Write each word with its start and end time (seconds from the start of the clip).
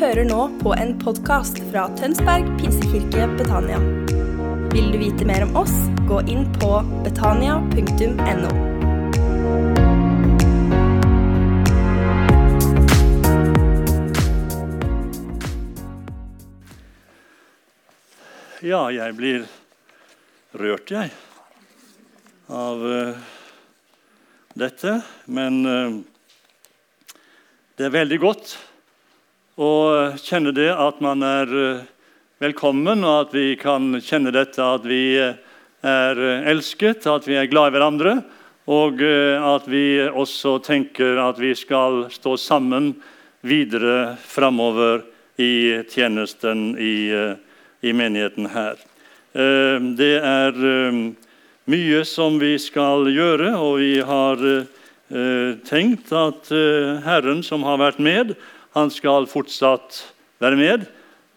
hører 0.00 0.24
nå 0.24 0.44
på 0.62 0.70
en 0.80 0.94
podkast 0.96 1.58
fra 1.68 1.82
Tønsberg 1.98 2.46
pinsekirke 2.56 3.26
Betania. 3.36 3.76
Vil 4.72 4.86
du 4.94 4.96
vite 4.96 5.26
mer 5.28 5.44
om 5.44 5.58
oss, 5.60 5.74
gå 6.08 6.22
inn 6.32 6.46
på 6.54 6.70
betania.no. 7.04 8.52
Ja, 18.64 18.80
jeg 18.96 19.18
blir 19.20 19.44
rørt, 20.56 20.96
jeg, 20.96 21.12
av 22.48 22.88
uh, 22.88 23.20
dette. 24.64 24.96
Men 25.28 25.62
uh, 25.68 26.00
det 27.76 27.90
er 27.90 27.96
veldig 28.00 28.22
godt 28.24 28.56
å 29.60 30.16
kjenne 30.16 30.54
det 30.56 30.70
at 30.72 31.00
man 31.04 31.20
er 31.26 31.50
eh, 31.52 31.86
velkommen, 32.40 33.04
og 33.04 33.26
at 33.26 33.34
vi 33.36 33.52
kan 33.60 33.92
kjenne 34.00 34.32
dette 34.32 34.64
at 34.64 34.86
vi 34.88 35.18
eh, 35.20 35.36
er 35.84 36.20
elsket, 36.48 37.04
at 37.08 37.28
vi 37.28 37.36
er 37.36 37.50
glad 37.50 37.70
i 37.70 37.76
hverandre, 37.76 38.14
og 38.70 39.02
eh, 39.04 39.36
at 39.36 39.68
vi 39.68 40.00
også 40.08 40.58
tenker 40.64 41.20
at 41.20 41.40
vi 41.40 41.52
skal 41.58 42.06
stå 42.12 42.36
sammen 42.40 42.94
videre 43.44 44.16
framover 44.24 45.04
i 45.40 45.80
tjenesten 45.88 46.74
i, 46.76 47.08
i 47.80 47.92
menigheten 47.96 48.44
her. 48.52 48.76
Det 49.32 50.10
er 50.20 50.58
mye 51.72 52.02
som 52.04 52.36
vi 52.36 52.50
skal 52.60 53.08
gjøre, 53.08 53.54
og 53.56 53.78
vi 53.80 53.94
har 54.04 54.42
tenkt 55.64 56.12
at 56.12 56.52
Herren 57.06 57.40
som 57.46 57.64
har 57.64 57.80
vært 57.80 58.02
med, 58.04 58.34
han 58.76 58.90
skal 58.94 59.26
fortsatt 59.30 60.00
være 60.42 60.58
med. 60.58 60.88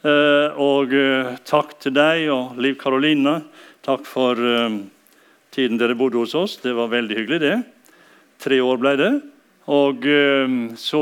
Eh, 0.03 0.57
og 0.59 0.93
eh, 0.93 1.35
takk 1.47 1.77
til 1.81 1.95
deg 1.95 2.27
og 2.33 2.57
Liv 2.61 2.75
Karoline. 2.79 3.39
Takk 3.85 4.03
for 4.07 4.37
eh, 4.37 4.81
tiden 5.53 5.79
dere 5.79 5.97
bodde 5.97 6.19
hos 6.21 6.35
oss. 6.35 6.57
Det 6.61 6.75
var 6.75 6.91
veldig 6.91 7.17
hyggelig, 7.21 7.39
det. 7.39 7.55
Tre 8.43 8.59
år 8.61 8.81
ble 8.81 8.97
det. 8.99 9.13
Og 9.71 10.03
så 10.75 11.01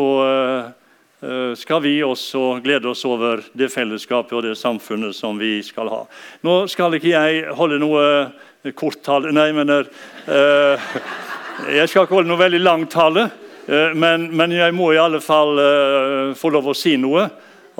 skal 1.57 1.79
vi 1.81 1.95
også 2.05 2.59
glede 2.61 2.91
oss 2.91 3.01
over 3.09 3.41
det 3.57 3.71
fellesskapet 3.73 4.35
og 4.37 4.43
det 4.45 4.53
samfunnet 4.59 5.17
som 5.17 5.39
vi 5.41 5.55
skal 5.65 5.89
ha. 5.89 6.01
Nå 6.45 6.67
skal 6.69 6.93
ikke 6.93 7.09
jeg 7.09 7.55
holde 7.57 7.79
noe 7.81 8.71
korttale 8.77 9.33
Nei, 9.33 9.47
mener 9.57 9.89
Jeg 10.29 11.89
skal 11.89 12.05
ikke 12.05 12.19
holde 12.19 12.29
noe 12.29 12.43
veldig 12.43 12.61
langt 12.61 12.93
tale, 12.93 13.31
men, 13.67 14.29
men 14.35 14.51
jeg 14.55 14.73
må 14.73 14.91
i 14.93 14.99
alle 15.01 15.21
fall 15.21 15.59
eh, 15.61 16.33
få 16.37 16.49
lov 16.53 16.71
å 16.71 16.77
si 16.77 16.95
noe. 16.97 17.27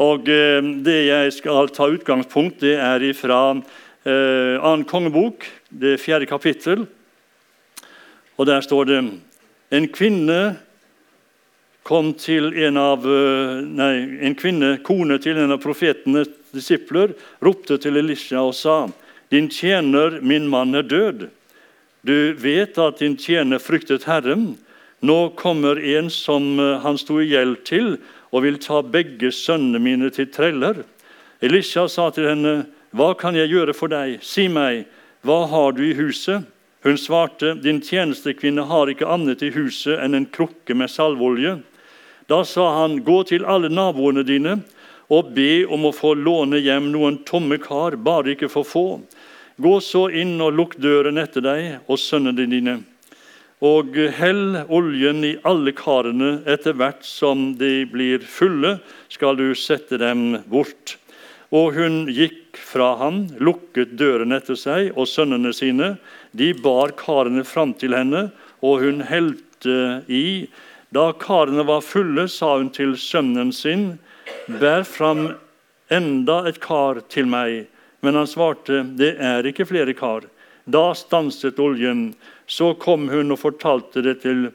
Og 0.02 0.30
eh, 0.30 0.62
Det 0.86 1.00
jeg 1.08 1.36
skal 1.36 1.72
ta 1.74 1.90
utgangspunkt 1.92 2.62
det 2.64 2.78
er 2.80 3.06
fra 3.18 3.42
eh, 3.54 4.56
annen 4.62 4.86
kongebok, 4.88 5.46
det 5.70 6.00
fjerde 6.02 6.30
kapittel. 6.30 6.86
Og 8.38 8.48
Der 8.48 8.62
står 8.62 8.86
det 8.90 9.02
en 9.72 9.88
kvinne 9.88 10.42
kom 11.84 12.14
til 12.14 12.54
en 12.62 12.78
av 12.78 13.06
eh, 13.06 13.62
Nei, 13.66 13.94
en 14.28 14.38
kvinne, 14.38 14.78
kone 14.86 15.18
til 15.22 15.40
en 15.42 15.56
av 15.56 15.62
profetenes 15.64 16.30
disipler, 16.54 17.16
ropte 17.42 17.80
til 17.82 17.98
Elisha 17.98 18.44
og 18.44 18.56
sa:" 18.56 18.88
Din 19.32 19.48
tjener, 19.48 20.20
min 20.22 20.50
mann, 20.52 20.76
er 20.76 20.84
død. 20.84 21.30
Du 22.04 22.34
vet 22.36 22.78
at 22.78 23.00
din 23.00 23.16
tjener 23.16 23.64
fryktet 23.64 24.04
Herren. 24.04 24.58
Nå 25.02 25.30
kommer 25.30 25.80
en 25.98 26.10
som 26.10 26.60
eh, 26.60 26.80
han 26.80 26.98
sto 26.98 27.18
i 27.22 27.30
gjeld 27.32 27.64
til, 27.66 27.96
og 28.32 28.46
vil 28.46 28.60
ta 28.62 28.84
begge 28.86 29.32
sønnene 29.34 29.82
mine 29.82 30.10
til 30.14 30.30
treller. 30.32 30.84
Elisha 31.42 31.88
sa 31.90 32.10
til 32.14 32.30
henne, 32.30 32.56
Hva 32.92 33.14
kan 33.16 33.36
jeg 33.36 33.50
gjøre 33.50 33.74
for 33.74 33.88
deg? 33.88 34.20
Si 34.22 34.50
meg, 34.52 34.86
hva 35.24 35.46
har 35.48 35.72
du 35.74 35.82
i 35.86 35.96
huset? 35.96 36.46
Hun 36.84 36.98
svarte, 36.98 37.56
Din 37.64 37.82
tjenestekvinne 37.82 38.66
har 38.68 38.90
ikke 38.92 39.10
annet 39.10 39.42
i 39.42 39.52
huset 39.56 40.00
enn 40.00 40.16
en 40.16 40.28
krukke 40.28 40.76
med 40.76 40.92
salveolje. 40.92 41.60
Da 42.28 42.44
sa 42.44 42.68
han, 42.82 43.02
Gå 43.04 43.24
til 43.32 43.46
alle 43.46 43.70
naboene 43.70 44.24
dine 44.28 44.60
og 45.12 45.34
be 45.36 45.66
om 45.68 45.90
å 45.90 45.92
få 45.92 46.14
låne 46.16 46.62
hjem 46.64 46.88
noen 46.94 47.18
tomme 47.28 47.58
kar, 47.60 47.98
bare 48.00 48.32
ikke 48.32 48.48
for 48.52 48.64
få. 48.64 48.86
Gå 49.60 49.74
så 49.84 50.08
inn 50.08 50.38
og 50.40 50.56
lukk 50.56 50.78
døren 50.80 51.20
etter 51.20 51.44
deg 51.44 51.92
og 51.92 52.00
sønnene 52.00 52.48
dine. 52.48 52.78
Og 53.62 53.94
hell 54.18 54.58
oljen 54.74 55.22
i 55.28 55.36
alle 55.46 55.74
karene 55.78 56.40
etter 56.50 56.74
hvert 56.80 57.06
som 57.06 57.52
de 57.60 57.84
blir 57.86 58.24
fulle, 58.26 58.80
skal 59.14 59.38
du 59.38 59.52
sette 59.54 60.00
dem 60.02 60.40
bort. 60.50 60.96
Og 61.54 61.76
hun 61.76 62.08
gikk 62.10 62.58
fra 62.58 62.96
ham, 62.98 63.26
lukket 63.38 63.94
døren 64.00 64.34
etter 64.34 64.58
seg 64.58 64.96
og 64.96 65.06
sønnene 65.12 65.52
sine. 65.54 65.94
De 66.34 66.54
bar 66.58 66.96
karene 66.98 67.44
fram 67.46 67.76
til 67.78 67.94
henne, 67.94 68.30
og 68.66 68.82
hun 68.82 69.04
helte 69.06 69.78
i. 70.10 70.48
Da 70.90 71.12
karene 71.22 71.68
var 71.68 71.86
fulle, 71.86 72.26
sa 72.32 72.56
hun 72.58 72.72
til 72.74 72.96
sønnen 72.98 73.54
sin, 73.54 74.00
bær 74.48 74.88
fram 74.88 75.28
enda 75.92 76.42
et 76.50 76.58
kar 76.64 77.04
til 77.12 77.30
meg. 77.30 77.68
Men 78.02 78.18
han 78.18 78.30
svarte, 78.30 78.82
det 78.98 79.18
er 79.22 79.46
ikke 79.46 79.70
flere 79.70 79.94
kar. 79.94 80.26
Da 80.66 80.92
stanset 80.96 81.60
oljen. 81.60 82.12
Så 82.46 82.74
kom 82.74 83.08
hun 83.10 83.32
og 83.32 83.40
fortalte 83.40 84.04
det 84.06 84.22
til 84.26 84.50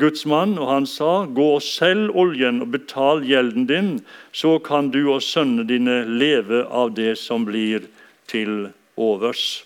Guds 0.00 0.24
mann, 0.26 0.56
og 0.58 0.66
han 0.72 0.86
sa, 0.90 1.26
gå 1.30 1.44
og 1.58 1.62
selg 1.62 2.10
oljen 2.18 2.58
og 2.64 2.72
betal 2.74 3.22
gjelden 3.22 3.68
din, 3.68 3.92
så 4.34 4.56
kan 4.58 4.90
du 4.90 5.04
og 5.04 5.22
sønnene 5.22 5.66
dine 5.68 6.00
leve 6.10 6.64
av 6.66 6.96
det 6.96 7.14
som 7.20 7.46
blir 7.46 7.86
til 8.26 8.72
overs. 8.98 9.62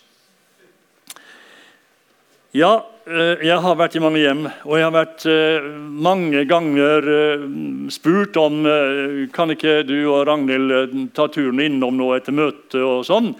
Ja, 2.52 2.82
eh, 3.06 3.47
jeg 3.47 3.62
har 3.62 3.76
vært 3.78 3.97
i 3.97 4.02
mange 4.02 4.20
hjem, 4.20 4.44
og 4.66 4.76
jeg 4.76 4.84
har 4.84 4.92
vært 4.92 5.24
eh, 5.30 5.66
mange 6.04 6.44
ganger 6.50 7.10
eh, 7.14 7.44
spurt 7.94 8.36
om 8.42 8.64
Kan 9.32 9.54
ikke 9.54 9.84
du 9.86 9.94
og 10.10 10.26
Ragnhild 10.26 11.12
ta 11.14 11.28
turen 11.30 11.62
innom 11.62 11.94
nå 11.97 12.10
etter 12.16 12.34
møtet 12.34 12.82
og 12.82 13.06
sånn. 13.06 13.36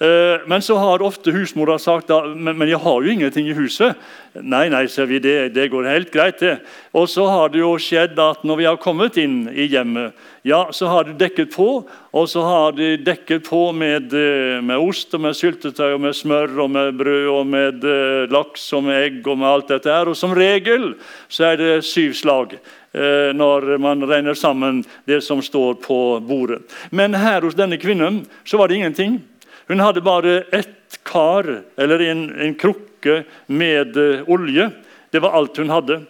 Eh, 0.00 0.40
Men 0.46 0.62
så 0.62 0.76
har 0.78 1.02
ofte 1.02 1.32
husmora 1.34 1.74
sagt 1.78 2.06
da, 2.08 2.20
men, 2.22 2.68
jeg 2.68 2.78
har 2.78 3.02
jo 3.02 3.10
ingenting 3.10 3.48
i 3.50 3.54
huset. 3.56 3.98
Nei, 4.38 4.68
nei, 4.70 4.84
sier 4.86 5.08
vi, 5.10 5.18
det, 5.18 5.54
det 5.56 5.64
går 5.72 5.88
helt 5.90 6.12
greit, 6.14 6.38
det. 6.38 6.60
Og 6.94 7.08
så 7.10 7.24
har 7.26 7.50
det 7.50 7.64
jo 7.64 7.72
skjedd 7.82 8.18
at 8.22 8.44
når 8.46 8.60
vi 8.60 8.66
har 8.68 8.78
kommet 8.78 9.16
inn 9.18 9.48
i 9.50 9.66
hjemmet, 9.66 10.14
ja, 10.46 10.68
så 10.70 10.86
har 10.92 11.08
de 11.08 11.16
dekket 11.18 11.50
på. 11.56 11.82
Og 12.14 12.28
så 12.30 12.44
har 12.46 12.76
de 12.78 12.92
dekket 13.02 13.48
på 13.48 13.72
med, 13.74 14.14
eh, 14.14 14.60
med 14.62 14.78
ost 14.78 15.16
og 15.18 15.24
med 15.26 15.34
syltetøy 15.34 15.96
og 15.96 16.04
med 16.06 16.14
smør 16.14 16.54
og 16.62 16.70
med 16.76 17.00
brød 17.00 17.30
og 17.32 17.50
med 17.50 17.86
eh, 17.90 18.26
laks 18.30 18.68
og 18.78 18.86
med 18.86 19.00
egg 19.02 19.26
og 19.26 19.40
med 19.40 19.50
alt 19.50 19.72
dette 19.72 19.90
her. 19.90 20.12
Og 20.12 20.16
som 20.16 20.36
regel 20.36 20.92
så 21.26 21.50
er 21.50 21.58
det 21.58 21.72
syv 21.86 22.14
slag 22.18 22.60
når 22.98 23.74
man 23.78 24.00
regner 24.08 24.34
sammen 24.34 24.78
det 25.06 25.18
som 25.22 25.42
står 25.44 25.76
på 25.84 25.98
bordet. 26.24 26.62
Men 26.90 27.12
her 27.14 27.44
hos 27.44 27.54
denne 27.54 27.76
kvinnen 27.78 28.22
så 28.48 28.58
var 28.58 28.72
det 28.72 28.78
ingenting. 28.80 29.18
Hun 29.68 29.80
hadde 29.80 30.00
bare 30.00 30.42
ett 30.52 31.00
kar, 31.04 31.62
eller 31.76 32.00
en, 32.00 32.40
en 32.40 32.54
krukke 32.54 33.22
med 33.46 33.96
eh, 33.96 34.28
olje. 34.28 34.70
Det 35.10 35.20
var 35.20 35.36
alt 35.36 35.56
hun 35.60 35.72
hadde. 35.72 36.00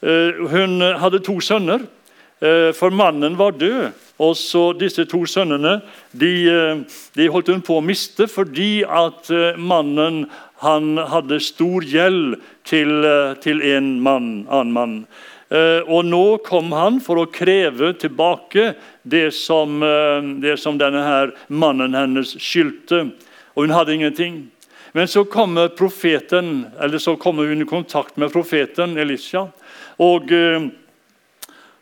Eh, 0.00 0.38
hun 0.52 0.78
hadde 0.80 1.18
to 1.26 1.40
sønner, 1.42 1.82
eh, 2.38 2.70
for 2.76 2.94
mannen 2.94 3.34
var 3.38 3.58
død. 3.58 3.90
Og 4.20 4.36
så 4.36 4.62
Disse 4.76 5.06
to 5.08 5.24
sønnene 5.26 5.78
de, 6.12 6.30
de 7.16 7.28
holdt 7.32 7.48
hun 7.48 7.62
på 7.64 7.78
å 7.80 7.84
miste 7.84 8.26
fordi 8.28 8.82
at 8.84 9.30
mannen 9.56 10.26
hadde 10.60 11.38
stor 11.40 11.86
gjeld 11.88 12.36
til, 12.68 12.92
til 13.40 13.64
en 13.64 13.94
mann, 14.04 14.28
annen 14.52 14.74
mann. 14.76 14.98
Eh, 15.50 15.82
Og 15.86 16.04
nå 16.06 16.38
kom 16.46 16.70
han 16.72 17.00
for 17.02 17.18
å 17.18 17.30
kreve 17.30 17.92
tilbake 17.98 18.74
det 19.02 19.32
som, 19.34 19.82
eh, 19.82 20.22
det 20.40 20.58
som 20.60 20.78
denne 20.78 21.02
her 21.02 21.34
mannen 21.48 21.94
hennes 21.94 22.36
skyldte. 22.38 23.10
Og 23.56 23.66
hun 23.66 23.74
hadde 23.74 23.94
ingenting. 23.94 24.50
Men 24.92 25.06
så 25.06 25.24
kommer 25.24 25.68
profeten, 25.68 26.66
så 26.98 27.16
kommer 27.18 27.46
hun 27.46 27.62
i 27.62 27.64
kontakt 27.64 28.16
med 28.16 28.32
profeten 28.32 28.96
Elisha. 28.96 29.48
Og, 29.98 30.32
eh, 30.32 30.70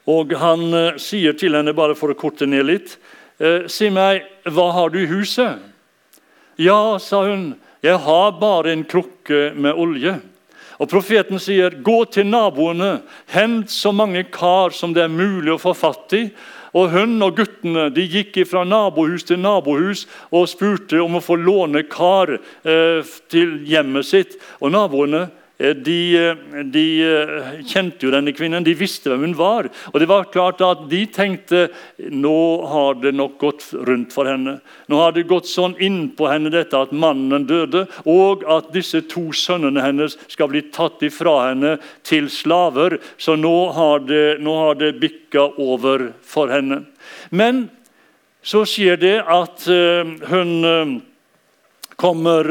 og 0.06 0.32
han 0.32 0.98
sier 0.98 1.32
til 1.37 1.52
henne, 1.52 1.75
bare 1.75 1.94
for 1.94 2.08
å 2.08 2.16
korte 2.16 2.46
ned 2.46 2.66
litt 2.66 2.96
Si 3.69 3.88
meg, 3.88 4.25
hva 4.46 4.72
har 4.72 4.90
du 4.90 4.98
i 4.98 5.06
huset? 5.06 5.60
Ja, 6.58 6.98
sa 6.98 7.22
hun, 7.22 7.54
jeg 7.81 7.96
har 7.96 8.32
bare 8.32 8.72
en 8.72 8.82
krukke 8.82 9.54
med 9.54 9.76
olje. 9.76 10.20
Og 10.78 10.86
Profeten 10.90 11.40
sier, 11.42 11.75
gå 11.82 12.04
til 12.14 12.28
naboene, 12.30 13.00
hent 13.34 13.72
så 13.72 13.90
mange 13.94 14.22
kar 14.30 14.75
som 14.75 14.94
det 14.94 15.04
er 15.06 15.12
mulig 15.12 15.56
å 15.56 15.60
få 15.62 15.75
fatt 15.75 16.14
i. 16.14 16.28
Og 16.76 16.92
Hun 16.92 17.16
og 17.25 17.38
guttene 17.38 17.88
de 17.94 18.04
gikk 18.06 18.36
fra 18.46 18.62
nabohus 18.69 19.25
til 19.26 19.40
nabohus 19.42 20.04
og 20.30 20.48
spurte 20.50 21.00
om 21.02 21.19
å 21.19 21.25
få 21.25 21.38
låne 21.40 21.82
kar 21.90 22.36
eh, 22.36 23.14
til 23.32 23.58
hjemmet 23.66 24.06
sitt. 24.06 24.36
Og 24.60 24.75
Naboene 24.75 25.26
de, 25.58 26.16
eh, 26.16 26.62
de, 26.62 27.02
eh, 27.02 27.62
kjente 27.66 28.06
jo 28.06 28.12
denne 28.14 28.31
kvinnen, 28.31 28.62
de 28.62 28.76
visste 28.78 29.10
hvem 29.10 29.25
hun 29.26 29.34
var. 29.34 29.66
Og 29.90 29.99
det 29.99 30.06
var 30.06 30.31
klart 30.31 30.60
at 30.62 30.88
De 30.88 31.05
tenkte 31.06 31.69
nå 31.99 32.66
har 32.69 32.94
det 33.02 33.12
nok 33.14 33.38
gått 33.38 33.64
rundt 33.75 34.12
for 34.12 34.25
henne. 34.25 34.60
Nå 34.88 35.00
har 35.02 35.12
det 35.12 35.26
gått 35.26 35.50
sånn 35.50 35.75
innpå 35.76 36.31
henne 36.31 36.50
dette 36.50 36.78
at 36.78 36.93
mannen 36.93 37.46
døde, 37.46 37.88
og 38.06 38.44
at 38.49 38.72
disse 38.72 39.02
to 39.08 39.32
sønnene 39.34 39.82
hennes 39.82 40.16
skal 40.28 40.49
bli 40.49 40.62
tatt 40.70 41.02
ifra 41.02 41.49
henne 41.49 41.78
til 42.04 42.28
slaver. 42.31 43.00
Så 43.19 43.34
nå 43.37 43.72
har 43.75 43.99
det, 44.06 44.40
nå 44.40 44.75
det 44.78 45.00
bikka 45.00 45.58
over 45.58 46.12
for 46.22 46.49
henne. 46.49 46.87
Men 47.32 47.69
så 48.43 48.62
skjer 48.62 48.96
det 48.96 49.16
at 49.26 49.66
hun 50.31 51.02
kommer 51.96 52.46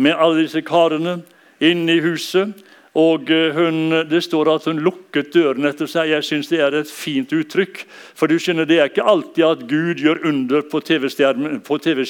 med 0.00 0.16
alle 0.16 0.46
disse 0.46 0.64
karene 0.64 1.20
inne 1.60 1.96
i 1.96 2.04
huset. 2.04 2.56
Og 2.98 3.30
eh, 3.30 3.54
hun, 3.54 3.92
Det 4.10 4.22
står 4.24 4.48
at 4.54 4.64
hun 4.66 4.80
lukket 4.82 5.30
døren 5.34 5.68
etter 5.68 5.86
seg. 5.86 6.10
Jeg 6.10 6.26
syns 6.26 6.48
det 6.50 6.58
er 6.58 6.74
et 6.74 6.90
fint 6.90 7.30
uttrykk. 7.30 7.84
For 8.18 8.26
du 8.26 8.38
skjønner, 8.38 8.66
Det 8.66 8.80
er 8.80 8.90
ikke 8.90 9.06
alltid 9.06 9.44
at 9.46 9.62
Gud 9.70 10.02
gjør 10.02 10.24
under 10.26 10.62
på 10.62 10.80
TV-skjermen. 10.80 11.60
TV 11.78 12.04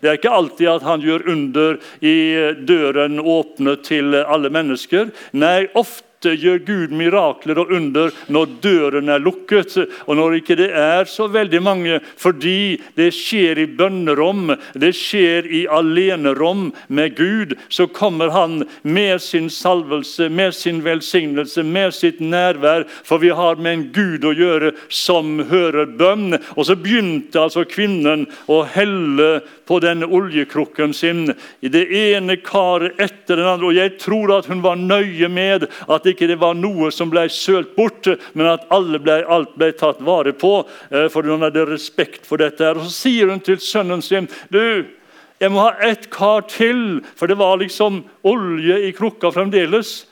det 0.00 0.08
er 0.08 0.16
ikke 0.16 0.32
alltid 0.32 0.68
at 0.68 0.82
han 0.82 1.00
gjør 1.00 1.28
under 1.28 1.76
i 2.00 2.16
eh, 2.32 2.56
døren 2.56 3.20
åpnet 3.20 3.84
til 3.84 4.14
alle 4.14 4.50
mennesker. 4.50 5.12
Nei, 5.32 5.68
ofte 5.74 6.05
gjør 6.24 6.58
Gud 6.66 6.94
mirakler 6.96 7.58
og 7.60 7.70
under 7.76 8.14
når 8.32 8.52
døren 8.64 9.10
er 9.12 9.22
lukket. 9.22 9.76
Og 10.06 10.16
når 10.18 10.38
ikke 10.40 10.56
det 10.58 10.70
er 10.72 11.08
så 11.10 11.28
veldig 11.30 11.60
mange, 11.62 12.00
fordi 12.16 12.78
det 12.96 13.10
skjer 13.14 13.60
i 13.62 13.66
bønnerom, 13.78 14.54
det 14.74 14.92
skjer 14.96 15.46
i 15.46 15.64
alenerom 15.68 16.70
med 16.88 17.16
Gud, 17.18 17.56
så 17.68 17.86
kommer 17.86 18.32
han 18.34 18.64
med 18.82 19.20
sin 19.22 19.50
salvelse, 19.50 20.28
med 20.28 20.54
sin 20.54 20.82
velsignelse, 20.84 21.62
med 21.62 21.94
sitt 21.94 22.20
nærvær. 22.20 22.86
For 23.04 23.22
vi 23.22 23.30
har 23.34 23.60
med 23.60 23.72
en 23.72 23.86
Gud 23.92 24.26
å 24.26 24.34
gjøre 24.36 24.72
som 24.88 25.38
hører 25.50 25.92
bønn. 25.98 26.38
Og 26.56 26.66
så 26.68 26.78
begynte 26.78 27.42
altså 27.42 27.66
kvinnen 27.68 28.26
å 28.50 28.62
helle 28.70 29.40
på 29.66 29.80
denne 29.82 30.06
oljekrukken 30.06 30.94
sin 30.94 31.26
i 31.60 31.70
det 31.72 31.86
ene 31.90 32.38
karet 32.42 33.00
etter 33.02 33.40
den 33.40 33.48
andre. 33.50 33.70
Og 33.70 33.78
jeg 33.78 33.96
tror 34.02 34.36
at 34.38 34.50
hun 34.50 34.62
var 34.64 34.78
nøye 34.78 35.28
med 35.32 35.66
at 35.66 36.05
det 36.06 36.14
ikke 36.14 36.38
var 36.38 36.54
noe 36.58 36.92
som 36.94 37.10
ble 37.10 37.26
sølt 37.32 37.74
bort, 37.76 38.08
men 38.32 38.48
at 38.54 38.66
ble, 39.02 39.20
alt 39.26 39.56
ble 39.58 39.72
tatt 39.76 40.00
vare 40.04 40.32
på. 40.32 40.60
Eh, 40.90 41.08
for 41.12 41.26
hun 41.26 41.42
hadde 41.42 41.66
respekt 41.68 42.26
for 42.26 42.40
dette. 42.40 42.74
Og 42.76 42.86
Så 42.86 42.94
sier 42.94 43.32
hun 43.32 43.42
til 43.42 43.58
sønnen 43.60 44.02
sin 44.02 44.30
du, 44.50 44.86
jeg 45.38 45.52
må 45.52 45.66
ha 45.66 45.74
ett 45.84 46.08
kar 46.08 46.46
til, 46.48 47.02
for 47.14 47.28
det 47.28 47.36
var 47.36 47.58
liksom 47.60 48.04
olje 48.24 48.78
i 48.88 48.92
krukka 48.96 49.30
fremdeles. 49.34 50.06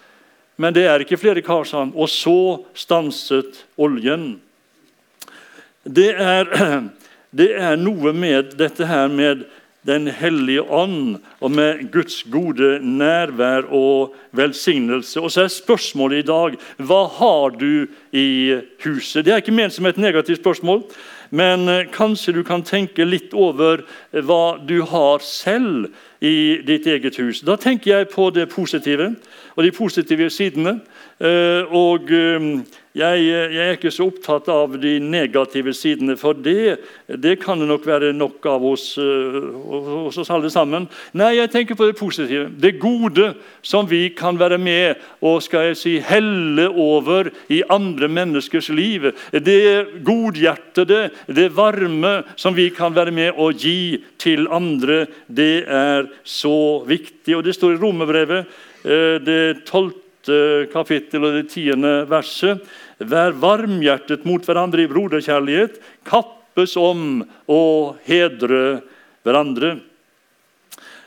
Men 0.61 0.75
det 0.77 0.85
er 0.87 1.03
ikke 1.03 1.19
flere 1.19 1.43
kar, 1.43 1.65
sa 1.65 1.81
han. 1.81 1.95
Og 1.97 2.11
så 2.13 2.65
stanset 2.77 3.65
oljen. 3.81 4.35
Det 5.85 6.13
er, 6.13 6.51
det 7.39 7.51
er 7.57 7.81
noe 7.81 8.13
med 8.13 8.55
dette 8.61 8.87
her 8.89 9.09
med 9.09 9.47
den 9.87 10.09
hellige 10.09 10.63
ånd, 10.63 11.19
og 11.41 11.51
med 11.51 11.91
Guds 11.93 12.23
gode 12.33 12.79
nærvær 12.81 13.69
og 13.69 14.15
velsignelse. 14.33 15.21
Og 15.21 15.31
så 15.31 15.45
er 15.45 15.53
spørsmålet 15.53 16.25
i 16.25 16.29
dag 16.29 16.57
hva 16.79 17.03
har 17.19 17.59
du 17.61 17.87
i 18.13 18.29
huset? 18.85 19.25
Det 19.25 19.33
er 19.33 19.43
ikke 19.45 19.57
ment 19.57 19.77
som 19.77 19.87
et 19.87 20.01
negativt 20.01 20.41
spørsmål, 20.41 20.83
men 21.35 21.69
eh, 21.69 21.87
kanskje 21.93 22.37
du 22.37 22.43
kan 22.47 22.65
tenke 22.65 23.05
litt 23.05 23.35
over 23.35 23.85
hva 24.13 24.57
du 24.65 24.81
har 24.89 25.25
selv 25.25 25.91
i 26.25 26.61
ditt 26.65 26.87
eget 26.87 27.19
hus. 27.21 27.43
Da 27.45 27.57
tenker 27.61 27.91
jeg 27.91 28.13
på 28.15 28.31
det 28.33 28.49
positive 28.53 29.13
og 29.55 29.65
de 29.65 29.73
positive 29.75 30.31
sidene. 30.33 30.79
Eh, 31.21 31.63
og 31.69 32.13
eh, 32.13 32.49
jeg, 32.95 33.23
jeg, 33.27 33.59
er 33.59 33.73
ikke 33.75 33.91
så 33.91 34.05
opptatt 34.07 34.47
av 34.55 34.77
de 34.79 34.93
negative 35.03 35.73
sidene, 35.75 36.15
for 36.15 36.37
det, 36.39 36.77
det 37.11 37.41
kan 37.43 37.59
det 37.59 37.67
nok 37.67 37.89
være 37.89 38.13
nok 38.15 38.45
av 38.47 38.63
hos, 38.63 38.85
eh, 39.03 39.39
hos, 39.67 40.19
oss 40.23 40.31
alle 40.31 40.51
sammen. 40.53 40.87
Nei, 41.19 41.33
jeg 41.41 41.51
tenker 41.51 41.75
på 41.75 41.89
det 41.89 41.97
positive. 41.99 42.53
Det 42.55 42.77
gode 42.79 43.33
som 43.67 43.89
vi 43.91 44.05
kan 44.15 44.39
være 44.39 44.61
med 44.63 45.03
og 45.27 45.43
skal 45.43 45.73
jeg 45.73 45.81
si, 45.81 45.97
helle 46.07 46.69
over 46.71 47.33
i 47.51 47.65
andre 47.67 48.07
menneskers 48.07 48.71
liv. 48.71 49.11
Det 49.35 50.05
godhjertede, 50.07 51.09
det 51.35 51.49
varme 51.59 52.21
som 52.39 52.55
vi 52.55 52.69
kan 52.71 52.95
være 52.95 53.15
med 53.15 53.35
og 53.35 53.59
gi 53.59 54.05
til 54.23 54.47
andre, 54.55 55.09
det 55.27 55.67
er 55.67 56.07
så 56.23 56.85
viktig. 56.87 57.35
Og 57.41 57.43
Det 57.43 57.59
står 57.59 57.75
i 57.75 57.83
Romerbrevet, 57.83 58.47
det 58.85 59.65
tolvte 59.67 60.69
kapittel 60.73 61.25
og 61.25 61.37
det 61.41 61.49
tiende 61.53 62.05
verset. 62.09 62.63
Vær 62.99 63.35
varmhjertet 63.41 64.27
mot 64.29 64.45
hverandre 64.47 64.85
i 64.85 64.91
broderkjærlighet. 64.91 65.81
Kappes 66.07 66.77
om 66.79 67.25
å 67.51 67.63
hedre 68.07 68.83
hverandre. 69.27 69.79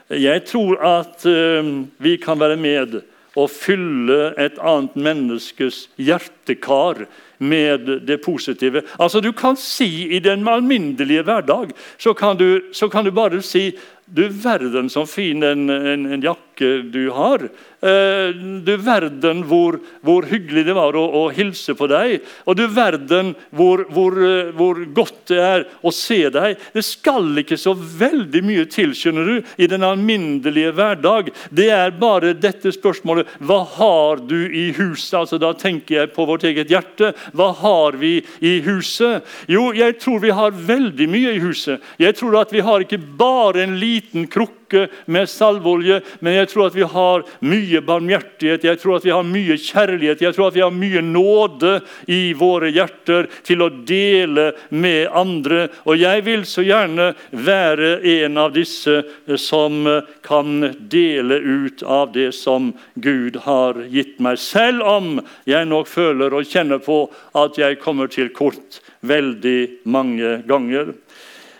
Jeg 0.07 0.43
tror 0.47 0.79
at 0.87 1.23
uh, 1.27 1.71
vi 1.99 2.15
kan 2.21 2.39
være 2.39 2.59
med 2.59 2.99
og 3.37 3.51
fylle 3.53 4.31
et 4.39 4.57
annet 4.57 4.95
menneskes 4.97 5.85
hjertekar 6.01 7.05
med 7.37 7.89
det 8.07 8.17
positive. 8.23 8.81
Altså 8.99 9.21
Du 9.21 9.31
kan 9.33 9.55
si 9.55 10.07
i 10.15 10.19
den 10.19 10.47
alminnelige 10.47 11.23
hverdag 11.23 11.71
så 11.97 12.13
kan 12.13 12.37
du, 12.37 12.61
så 12.71 12.89
kan 12.89 13.05
du 13.05 13.11
bare 13.11 13.41
si 13.41 13.71
du 14.07 14.27
verden 14.31 14.87
så 14.89 15.05
fin 15.05 15.43
en, 15.43 15.69
en, 15.69 16.05
en, 16.13 16.21
jakke 16.23 16.67
du 16.93 17.09
har. 17.11 17.41
Eh, 17.83 18.29
du 18.63 18.71
verden 18.79 19.41
hvor, 19.45 19.75
hvor, 19.99 20.23
hyggelig 20.31 20.63
det 20.65 20.75
var 20.77 20.95
å, 20.95 21.03
å, 21.03 21.23
hilse 21.35 21.75
på 21.75 21.89
deg. 21.91 22.23
Og 22.47 22.55
du 22.55 22.63
verden 22.71 23.33
hvor, 23.51 23.83
hvor, 23.91 24.15
eh, 24.23 24.53
hvor, 24.55 24.79
godt 24.95 25.19
det 25.27 25.41
er 25.43 25.65
å 25.83 25.91
se 25.91 26.21
deg. 26.31 26.55
Det 26.71 26.85
skal 26.87 27.43
ikke 27.43 27.59
så 27.59 27.73
veldig 27.75 28.43
mye 28.47 28.63
til 28.71 28.95
skjønner 28.95 29.27
du, 29.27 29.51
i 29.59 29.67
den 29.67 29.83
alminnelige 29.83 30.71
hverdag. 30.79 31.33
Det 31.51 31.67
er 31.75 31.91
bare 31.99 32.31
dette 32.31 32.71
spørsmålet 32.77 33.35
Hva 33.43 33.59
har 33.75 34.23
du 34.23 34.39
i 34.47 34.69
huset? 34.79 35.17
Altså, 35.19 35.41
da 35.41 35.51
tenker 35.51 35.99
jeg 35.99 36.13
på 36.15 36.29
vårt 36.31 36.47
eget 36.47 36.71
hjerte. 36.71 37.11
Hva 37.33 37.51
har 37.61 37.97
vi 37.99 38.21
i 38.39 38.59
huset? 38.65 39.25
Jo, 39.47 39.71
jeg 39.75 39.97
tror 40.01 40.21
vi 40.23 40.33
har 40.35 40.55
veldig 40.67 41.09
mye 41.09 41.35
i 41.35 41.43
huset. 41.43 41.83
Jeg 41.99 42.15
tror 42.19 42.39
at 42.41 42.53
vi 42.53 42.63
har 42.65 42.85
ikke 42.85 43.01
bare 43.19 43.65
en 43.65 43.77
liten 43.79 44.07
liten 44.07 44.27
krukke 44.67 44.87
med 45.05 45.29
salveolje, 45.29 46.01
men 46.19 46.33
jeg 46.33 46.49
tror 46.51 46.67
at 46.67 46.75
vi 46.75 46.83
har 46.83 47.23
mye 47.39 47.81
barmhjertighet, 47.81 48.63
jeg 48.63 48.79
tror 48.79 48.97
at 48.97 49.05
vi 49.05 49.11
har 49.11 49.23
mye 49.23 49.57
kjærlighet, 49.57 50.21
jeg 50.21 50.35
tror 50.35 50.47
at 50.47 50.55
vi 50.55 50.63
har 50.63 50.71
mye 50.71 51.01
nåde 51.01 51.81
i 52.07 52.33
våre 52.33 52.69
hjerter 52.71 53.27
til 53.43 53.61
å 53.61 53.69
dele 53.69 54.51
med 54.69 55.07
andre. 55.11 55.67
Og 55.85 55.97
jeg 55.99 56.25
vil 56.25 56.45
så 56.45 56.65
gjerne 56.65 57.13
være 57.31 58.01
en 58.03 58.37
av 58.37 58.53
disse 58.55 59.01
som 59.37 59.87
kan 60.25 60.73
dele 60.89 61.39
ut 61.39 61.83
av 61.83 62.11
det 62.13 62.33
som 62.35 62.73
Gud 62.95 63.37
har 63.45 63.79
gitt 63.91 64.19
meg, 64.19 64.39
selv 64.39 64.83
om 64.83 65.17
jeg 65.47 65.67
nok 65.67 65.87
føler 65.87 66.33
og 66.33 66.47
kjenner 66.47 66.81
på 66.83 67.05
at 67.37 67.57
jeg 67.57 67.79
kommer 67.83 68.11
til 68.11 68.31
kort 68.35 68.81
veldig 69.07 69.85
mange 69.87 70.41
ganger. 70.47 70.95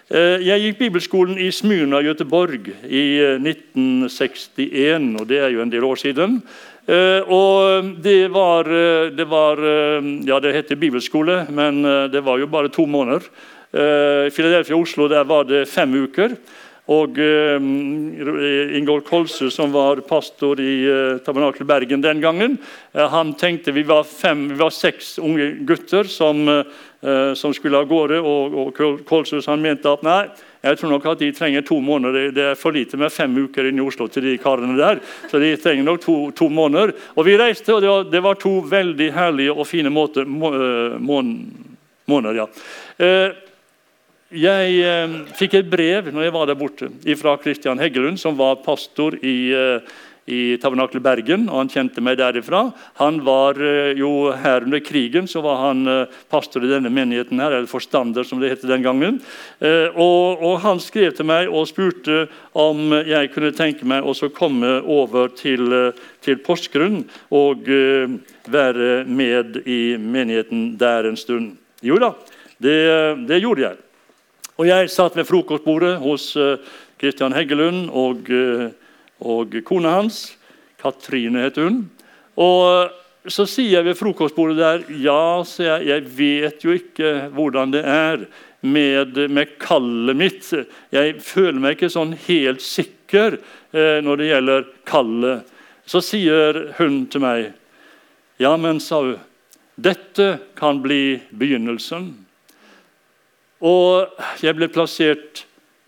Eh, 0.07 0.39
jeg 0.39 0.61
gikk 0.63 0.77
bibelskolen 0.79 1.35
i 1.43 1.49
Smyrna, 1.51 1.99
Göteborg, 1.99 2.69
i 2.87 3.19
1961. 3.43 4.63
Eh, 4.63 5.19
og 5.19 5.27
Det 5.27 5.39
er 5.43 5.51
jo 5.51 5.61
en 5.61 5.71
del 5.71 5.83
år 5.83 5.99
siden. 5.99 6.41
Eh, 6.87 7.19
og 7.27 7.99
det 7.99 8.31
var, 8.31 8.63
det 9.11 9.27
var 9.27 9.57
Ja, 10.23 10.39
det 10.39 10.53
heter 10.55 10.75
bibelskole, 10.75 11.45
men 11.51 11.83
det 11.83 12.23
var 12.23 12.37
jo 12.39 12.47
bare 12.47 12.69
to 12.69 12.85
måneder. 12.85 13.19
I 13.73 14.31
Philadelphia 14.31 14.77
Oslo 14.77 15.07
der 15.07 15.23
var 15.23 15.43
det 15.43 15.67
fem 15.67 15.93
uker. 15.93 16.37
Og 16.87 17.17
eh, 17.19 17.59
Ingolf 18.77 19.03
Kolse, 19.09 19.49
som 19.51 19.73
var 19.75 19.99
pastor 20.07 20.59
i 20.63 20.73
eh, 20.87 21.17
Tabernakel 21.23 21.67
Bergen 21.67 22.03
den 22.03 22.21
gangen, 22.23 22.57
eh, 22.93 23.07
han 23.11 23.33
tenkte 23.35 23.73
vi 23.75 23.83
var, 23.83 24.05
fem, 24.07 24.45
vi 24.53 24.59
var 24.59 24.71
seks 24.71 25.17
unge 25.19 25.49
gutter 25.67 26.07
som, 26.07 26.47
eh, 26.47 27.33
som 27.35 27.55
skulle 27.55 27.81
av 27.81 27.89
gårde. 27.89 28.21
Og, 28.23 28.55
og 28.55 28.79
Kolshus 29.07 29.49
han 29.51 29.63
mente 29.63 29.91
at 29.91 30.05
nei, 30.07 30.21
jeg 30.63 30.79
tror 30.79 30.93
nok 30.93 31.09
at 31.11 31.19
de 31.19 31.31
trenger 31.35 31.65
to 31.67 31.81
måneder. 31.83 32.29
Det 32.35 32.45
er 32.53 32.59
for 32.59 32.75
lite 32.75 32.99
med 32.99 33.11
fem 33.11 33.35
uker 33.35 33.67
inne 33.67 33.83
i 33.83 33.87
Oslo 33.87 34.07
til 34.11 34.23
de 34.29 34.37
karene 34.39 34.77
der. 34.79 35.01
Så 35.27 35.41
de 35.43 35.51
trenger 35.59 35.89
nok 35.89 35.99
to, 36.05 36.15
to 36.39 36.47
måneder. 36.47 36.95
Og 37.17 37.27
vi 37.27 37.35
reiste, 37.39 37.75
og 37.75 37.83
det 37.83 37.91
var, 37.91 38.07
det 38.13 38.23
var, 38.23 38.39
to 38.39 38.53
veldig 38.63 39.09
herlige 39.15 39.57
og 39.57 39.67
fine 39.67 39.91
måter, 39.91 40.23
må, 40.23 40.53
måneder. 42.07 42.45
ja. 42.45 42.47
Jeg 44.27 44.79
eh, 44.83 45.13
fikk 45.39 45.53
et 45.55 45.69
brev 45.71 46.09
når 46.11 46.25
jeg 46.25 46.35
var 46.35 46.49
der 46.49 46.57
borte, 46.59 46.89
fra 47.15 47.37
Kristian 47.39 47.79
Heggelund, 47.79 48.19
som 48.19 48.35
var 48.35 48.57
pastor 48.59 49.15
i, 49.23 49.53
eh, 49.55 49.93
i 50.27 50.57
Tabernakel 50.59 50.99
Bergen, 50.99 51.45
og 51.47 51.61
han 51.61 51.71
kjente 51.71 52.03
meg 52.03 52.17
derifra. 52.19 52.65
Han 52.99 53.21
var 53.23 53.55
eh, 53.63 53.93
jo 53.95 54.33
Her 54.35 54.65
under 54.67 54.83
krigen 54.83 55.31
så 55.31 55.39
var 55.45 55.61
han 55.61 55.87
eh, 55.87 56.19
pastor 56.27 56.67
i 56.67 56.73
denne 56.73 56.91
menigheten, 56.91 57.39
her, 57.39 57.55
eller 57.55 57.71
forstander, 57.71 58.27
som 58.27 58.43
det 58.43 58.51
het 58.51 58.67
den 58.67 58.83
gangen. 58.83 59.21
Eh, 59.63 59.95
og, 59.95 60.43
og, 60.43 60.59
Han 60.65 60.83
skrev 60.83 61.15
til 61.15 61.31
meg 61.31 61.47
og 61.47 61.71
spurte 61.71 62.27
om 62.51 62.91
jeg 63.07 63.31
kunne 63.31 63.55
tenke 63.55 63.87
meg 63.87 64.03
å 64.03 64.13
komme 64.35 64.81
over 64.83 65.31
til, 65.31 65.93
til 66.19 66.43
Porsgrunn 66.43 67.05
og 67.31 67.63
være 68.51 69.05
med 69.07 69.61
i 69.63 69.95
menigheten 69.95 70.73
der 70.75 71.07
en 71.07 71.15
stund. 71.15 71.53
Jo 71.79 71.95
da, 72.01 72.11
det, 72.59 72.79
det 73.29 73.39
gjorde 73.39 73.69
jeg. 73.69 73.83
Og 74.57 74.65
jeg 74.65 74.89
satt 74.89 75.15
ved 75.17 75.27
frokostbordet 75.29 75.97
hos 76.01 76.31
Kristian 76.97 77.35
Heggelund 77.35 77.91
og 77.93 78.29
og 79.25 79.57
kona 79.65 79.97
hans. 79.97 80.37
Katrine 80.81 81.47
het 81.47 81.57
hun. 81.61 81.85
Og 82.37 82.91
så 83.27 83.47
sier 83.49 83.79
jeg 83.79 83.87
ved 83.89 83.97
frokostbordet 83.99 84.59
der 84.59 84.83
ja, 85.03 85.43
sier 85.47 85.81
jeg, 85.81 85.87
jeg 85.89 86.11
vet 86.17 86.65
jo 86.65 86.75
ikke 86.77 87.13
hvordan 87.35 87.73
det 87.73 87.83
er 87.83 88.27
med, 88.61 89.17
med 89.33 89.57
kallet 89.61 90.17
mitt. 90.17 90.51
Jeg 90.93 91.17
føler 91.25 91.59
meg 91.63 91.77
ikke 91.77 91.91
sånn 91.91 92.13
helt 92.27 92.63
sikker 92.63 93.39
eh, 93.39 93.97
når 94.05 94.21
det 94.21 94.29
gjelder 94.29 94.67
kallet. 94.87 95.55
Så 95.87 96.03
sier 96.03 96.67
hun 96.79 97.05
til 97.11 97.25
meg 97.25 97.53
Ja, 98.37 98.51
men, 98.53 98.77
sa 98.77 98.99
hun, 99.01 99.15
dette 99.81 100.35
kan 100.53 100.77
bli 100.83 101.17
begynnelsen. 101.33 102.11
Og 103.65 104.09
jeg 104.43 104.57
ble 104.57 104.69
plassert 104.69 105.47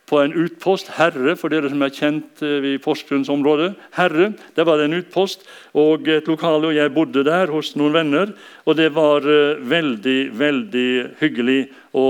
på 0.09 0.19
en 0.23 0.33
utpost. 0.33 0.89
Herre, 0.97 1.35
for 1.37 1.53
dere 1.53 1.69
som 1.69 1.83
er 1.85 1.93
kjent 1.93 2.41
eh, 2.45 2.65
i 2.73 2.77
Porsgrunnsområdet. 2.81 3.71
Herre, 3.97 4.31
der 4.57 4.67
var 4.67 4.79
det 4.79 4.89
en 4.89 4.97
utpost 4.99 5.45
og 5.77 6.09
et 6.09 6.29
lokale, 6.29 6.71
og 6.71 6.77
jeg 6.77 6.93
bodde 6.95 7.25
der 7.27 7.51
hos 7.53 7.75
noen 7.77 7.93
venner. 7.99 8.33
Og 8.65 8.77
det 8.79 8.89
var 8.95 9.25
uh, 9.25 9.61
veldig, 9.61 10.19
veldig 10.37 10.89
hyggelig 11.21 11.59
å, 11.95 12.05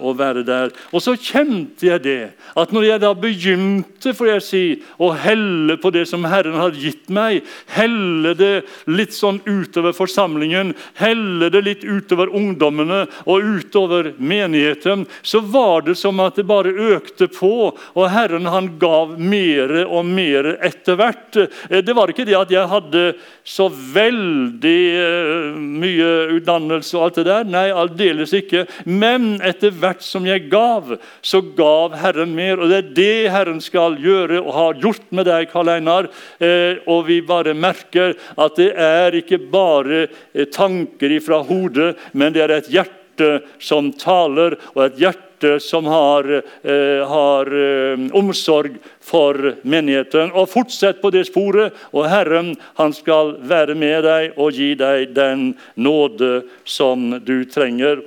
å, 0.00 0.12
være 0.16 0.44
der. 0.46 0.72
Og 0.92 1.02
så 1.04 1.14
kjente 1.18 1.88
jeg 1.88 2.02
det, 2.04 2.20
at 2.58 2.72
når 2.72 2.86
jeg 2.86 3.02
da 3.02 3.12
begynte 3.16 4.14
får 4.16 4.30
jeg 4.30 4.44
si, 4.44 4.62
å 4.96 5.10
helle 5.16 5.76
på 5.80 5.92
det 5.94 6.06
som 6.08 6.24
Herren 6.28 6.56
hadde 6.60 6.80
gitt 6.80 7.10
meg, 7.12 7.44
helle 7.74 8.34
det 8.38 8.52
litt 8.88 9.16
sånn 9.16 9.40
utover 9.44 9.96
forsamlingen, 9.96 10.74
helle 11.00 11.50
det 11.52 11.64
litt 11.66 11.84
utover 11.84 12.32
ungdommene 12.32 13.04
og 13.26 13.44
utover 13.58 14.12
menigheten, 14.16 15.04
så 15.22 15.42
var 15.44 15.84
det 15.88 15.98
som 16.00 16.20
at 16.24 16.38
det 16.38 16.46
bare 16.48 16.72
økte 16.96 17.28
på, 17.32 17.72
og 17.76 18.10
Herren 18.12 18.48
han 18.48 18.72
gav 18.80 19.18
mer 19.20 19.74
og 19.84 20.08
mer 20.08 20.54
etter 20.64 20.96
hvert. 20.98 21.36
Eh, 21.68 21.82
det 21.84 21.96
var 21.96 22.10
ikke 22.10 22.26
det 22.28 22.38
at 22.38 22.52
jeg 22.52 22.68
hadde 22.70 23.04
så 23.48 23.68
veldig 23.68 24.80
uh, 25.00 25.56
mye 25.56 26.08
utdannelse 26.36 26.96
og 26.98 27.06
alt 27.06 27.20
det 27.20 27.26
der, 27.28 27.46
nei, 27.48 27.66
aldeles 27.72 28.34
ikke. 28.36 28.66
men 28.84 29.17
men 29.18 29.42
etter 29.44 29.74
hvert 29.74 30.02
som 30.04 30.26
jeg 30.26 30.46
gav, 30.52 30.94
så 31.22 31.40
gav 31.56 31.96
Herren 31.98 32.34
mer. 32.36 32.60
Og 32.60 32.70
det 32.70 32.78
er 32.78 32.90
det 32.96 33.32
Herren 33.34 33.60
skal 33.64 33.98
gjøre 34.02 34.40
og 34.44 34.52
har 34.56 34.82
gjort 34.82 35.08
med 35.14 35.28
deg, 35.28 35.48
Karl 35.52 35.72
Einar. 35.74 36.10
Eh, 36.38 36.80
og 36.86 37.06
vi 37.08 37.20
bare 37.26 37.56
merker 37.58 38.16
at 38.38 38.58
det 38.58 38.72
er 38.74 39.18
ikke 39.18 39.40
bare 39.50 40.06
eh, 40.06 40.46
tanker 40.52 41.18
ifra 41.18 41.42
hodet, 41.46 41.94
men 42.12 42.34
det 42.34 42.46
er 42.46 42.58
et 42.58 42.70
hjerte 42.72 43.32
som 43.62 43.90
taler, 43.98 44.54
og 44.76 44.84
et 44.84 45.00
hjerte 45.02 45.56
som 45.62 45.86
har, 45.90 46.28
eh, 46.38 47.00
har 47.10 47.50
eh, 47.54 48.04
omsorg 48.18 48.78
for 49.02 49.56
menigheten. 49.62 50.30
Og 50.34 50.50
Fortsett 50.52 51.02
på 51.02 51.10
det 51.14 51.26
sporet, 51.30 51.74
og 51.90 52.06
Herren 52.10 52.54
han 52.78 52.94
skal 52.94 53.36
være 53.42 53.74
med 53.78 54.06
deg 54.06 54.38
og 54.38 54.54
gi 54.54 54.74
deg 54.78 55.16
den 55.18 55.50
nåde 55.74 56.44
som 56.68 57.10
du 57.26 57.42
trenger. 57.50 58.04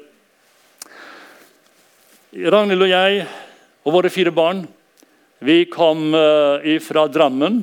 Ragnhild 2.31 2.85
og 2.85 2.87
jeg 2.87 3.23
og 3.83 3.91
våre 3.91 4.09
fire 4.11 4.31
barn 4.31 4.61
vi 5.43 5.65
kom 5.67 6.13
uh, 6.15 6.63
fra 6.79 7.03
Drammen 7.11 7.57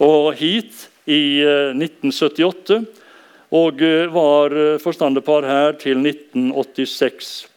og 0.00 0.30
hit 0.38 0.86
i 1.04 1.42
uh, 1.44 1.74
eh, 1.74 1.76
1978. 1.76 2.78
Og 3.52 3.82
uh, 3.82 4.06
var 4.14 4.54
forstanderpar 4.80 5.44
her 5.44 5.76
til 5.80 6.00
1986. 6.00 7.48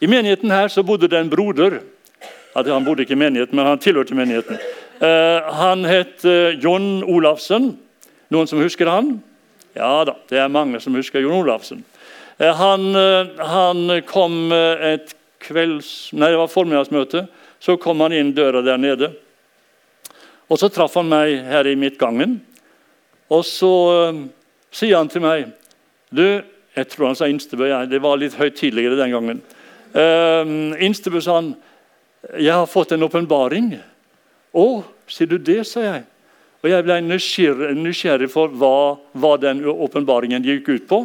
I 0.00 0.08
menigheten 0.10 0.50
her 0.50 0.72
så 0.72 0.82
bodde 0.82 1.10
det 1.12 1.20
en 1.20 1.30
broder. 1.30 1.78
Han 2.56 2.86
bodde 2.86 3.04
ikke 3.04 3.14
i 3.14 3.20
menigheten, 3.20 3.54
men 3.54 3.68
han 3.68 3.78
tilhørte 3.78 4.16
menigheten. 4.16 4.56
han 5.52 5.84
het 5.84 6.24
John 6.56 7.04
Olafsen. 7.04 7.74
Noen 8.32 8.48
som 8.48 8.62
husker 8.64 8.88
han? 8.88 9.18
Ja 9.76 10.06
da, 10.08 10.14
det 10.30 10.40
er 10.40 10.48
mange 10.48 10.80
som 10.80 10.96
husker 10.96 11.20
John 11.20 11.36
Olafsen. 11.36 11.84
Han, 12.38 12.96
han 13.36 14.00
kom 14.08 14.52
et 14.56 15.15
kvelds, 15.42 16.10
nei, 16.16 16.30
det 16.32 16.40
var 16.40 16.50
formiddagsmøte. 16.52 17.26
Så 17.60 17.76
kom 17.80 18.02
han 18.04 18.14
inn 18.14 18.34
døra 18.36 18.62
der 18.64 18.80
nede. 18.80 19.12
Og 20.48 20.58
Så 20.60 20.70
traff 20.70 20.94
han 20.94 21.08
meg 21.10 21.40
her 21.48 21.66
i 21.66 21.76
midtgangen. 21.78 22.40
Og 23.32 23.42
så 23.44 23.72
uh, 24.12 24.18
sier 24.70 25.00
han 25.00 25.08
til 25.10 25.24
meg 25.24 25.48
Du, 26.14 26.22
jeg 26.76 26.88
tror 26.92 27.08
han 27.08 27.16
sa 27.18 27.26
Instebø. 27.26 27.66
Ja, 27.66 27.80
det 27.88 27.98
var 28.04 28.20
litt 28.20 28.36
høyt 28.38 28.54
tidligere 28.60 28.98
den 29.00 29.14
gangen. 29.14 29.40
Uh, 29.96 30.76
Instebø 30.84 31.20
sa 31.20 31.40
han, 31.40 31.56
'Jeg 32.38 32.52
har 32.52 32.66
fått 32.66 32.92
en 32.92 33.02
åpenbaring.' 33.02 33.78
'Å, 34.54 34.84
sier 35.06 35.26
du 35.26 35.38
det?' 35.38 35.66
sa 35.66 35.80
jeg. 35.80 36.04
Og 36.62 36.70
Jeg 36.70 36.84
ble 36.84 37.00
nysgjerrig, 37.00 37.74
nysgjerrig 37.76 38.30
for 38.30 38.48
hva, 38.48 38.98
hva 39.14 39.36
den 39.38 39.64
åpenbaringen 39.64 40.42
gikk 40.42 40.68
ut 40.68 40.88
på. 40.88 40.98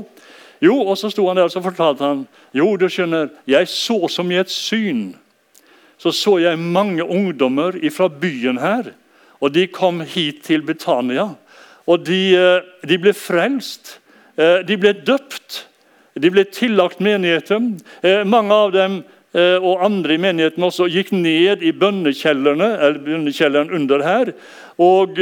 Jo, 0.62 0.77
og 0.86 0.98
så 0.98 1.10
sto 1.10 1.25
han 1.27 1.39
der 1.39 1.50
og 1.50 1.53
så 1.53 1.63
fortalte 1.63 2.06
han, 2.06 2.25
jo, 2.53 2.75
du 2.77 2.86
skjønner, 2.89 3.32
jeg 3.50 3.70
så 3.70 4.06
som 4.13 4.32
i 4.32 4.39
et 4.41 4.53
syn. 4.53 5.12
Så 6.01 6.13
så 6.13 6.38
jeg 6.41 6.60
mange 6.60 7.06
ungdommer 7.06 7.77
fra 7.94 8.10
byen 8.10 8.60
her. 8.62 8.94
Og 9.41 9.53
de 9.53 9.68
kom 9.68 10.01
hit 10.06 10.44
til 10.46 10.62
Betania. 10.65 11.30
Og 11.89 12.06
de, 12.06 12.36
eh, 12.38 12.89
de 12.89 12.98
ble 12.98 13.13
frelst. 13.13 14.00
Eh, 14.38 14.65
de 14.65 14.77
ble 14.77 14.94
døpt. 14.94 15.68
De 16.18 16.30
ble 16.30 16.44
tillagt 16.44 17.00
menigheten. 17.00 17.80
Eh, 18.03 18.24
mange 18.24 18.53
av 18.53 18.72
dem 18.72 19.03
og 19.34 19.80
andre 19.80 20.18
i 20.18 20.20
menigheten 20.20 20.60
også 20.60 20.89
gikk 20.91 21.13
ned 21.15 21.62
i 21.63 21.72
bønnekjelleren 21.72 23.70
under 23.72 24.01
her. 24.03 24.34
Og 24.75 25.15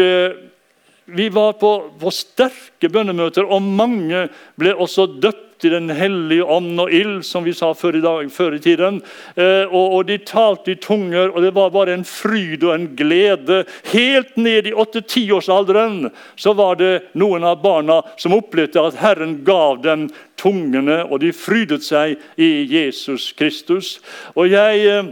vi 1.15 1.29
var 1.29 1.53
på, 1.59 1.73
på 1.99 2.11
sterke 2.13 2.89
bønnemøter, 2.91 3.45
og 3.45 3.61
mange 3.63 4.27
ble 4.59 4.73
også 4.75 5.07
døpt 5.19 5.45
i 5.63 5.69
Den 5.69 5.89
hellige 5.91 6.45
ånd 6.47 6.79
og 6.79 6.91
ild, 6.93 7.17
som 7.27 7.43
vi 7.43 7.51
sa 7.51 7.73
før 7.75 7.97
i, 7.97 8.01
dag, 8.03 8.29
før 8.31 8.55
i 8.55 8.61
tiden. 8.63 9.01
Eh, 9.35 9.65
og, 9.67 9.95
og, 9.97 10.05
De 10.07 10.15
talte 10.23 10.71
i 10.71 10.77
tunger, 10.79 11.33
og 11.33 11.43
det 11.43 11.51
var 11.55 11.73
bare 11.73 11.97
en 11.97 12.05
fryd 12.07 12.63
og 12.63 12.71
en 12.75 12.87
glede. 12.95 13.65
Helt 13.91 14.37
ned 14.39 14.69
i 14.69 14.71
8-10-årsalderen 14.71 16.13
så 16.39 16.53
var 16.55 16.79
det 16.79 16.93
noen 17.19 17.43
av 17.43 17.59
barna 17.63 17.99
som 18.15 18.37
opplevde 18.37 18.85
at 18.87 19.01
Herren 19.01 19.41
gav 19.43 19.81
dem 19.83 20.07
tungene, 20.39 21.01
og 21.09 21.19
de 21.25 21.33
frydet 21.35 21.83
seg 21.83 22.15
i 22.39 22.63
Jesus 22.71 23.33
Kristus. 23.35 23.97
Og 24.39 24.47
jeg, 24.53 24.85
eh, 24.87 25.11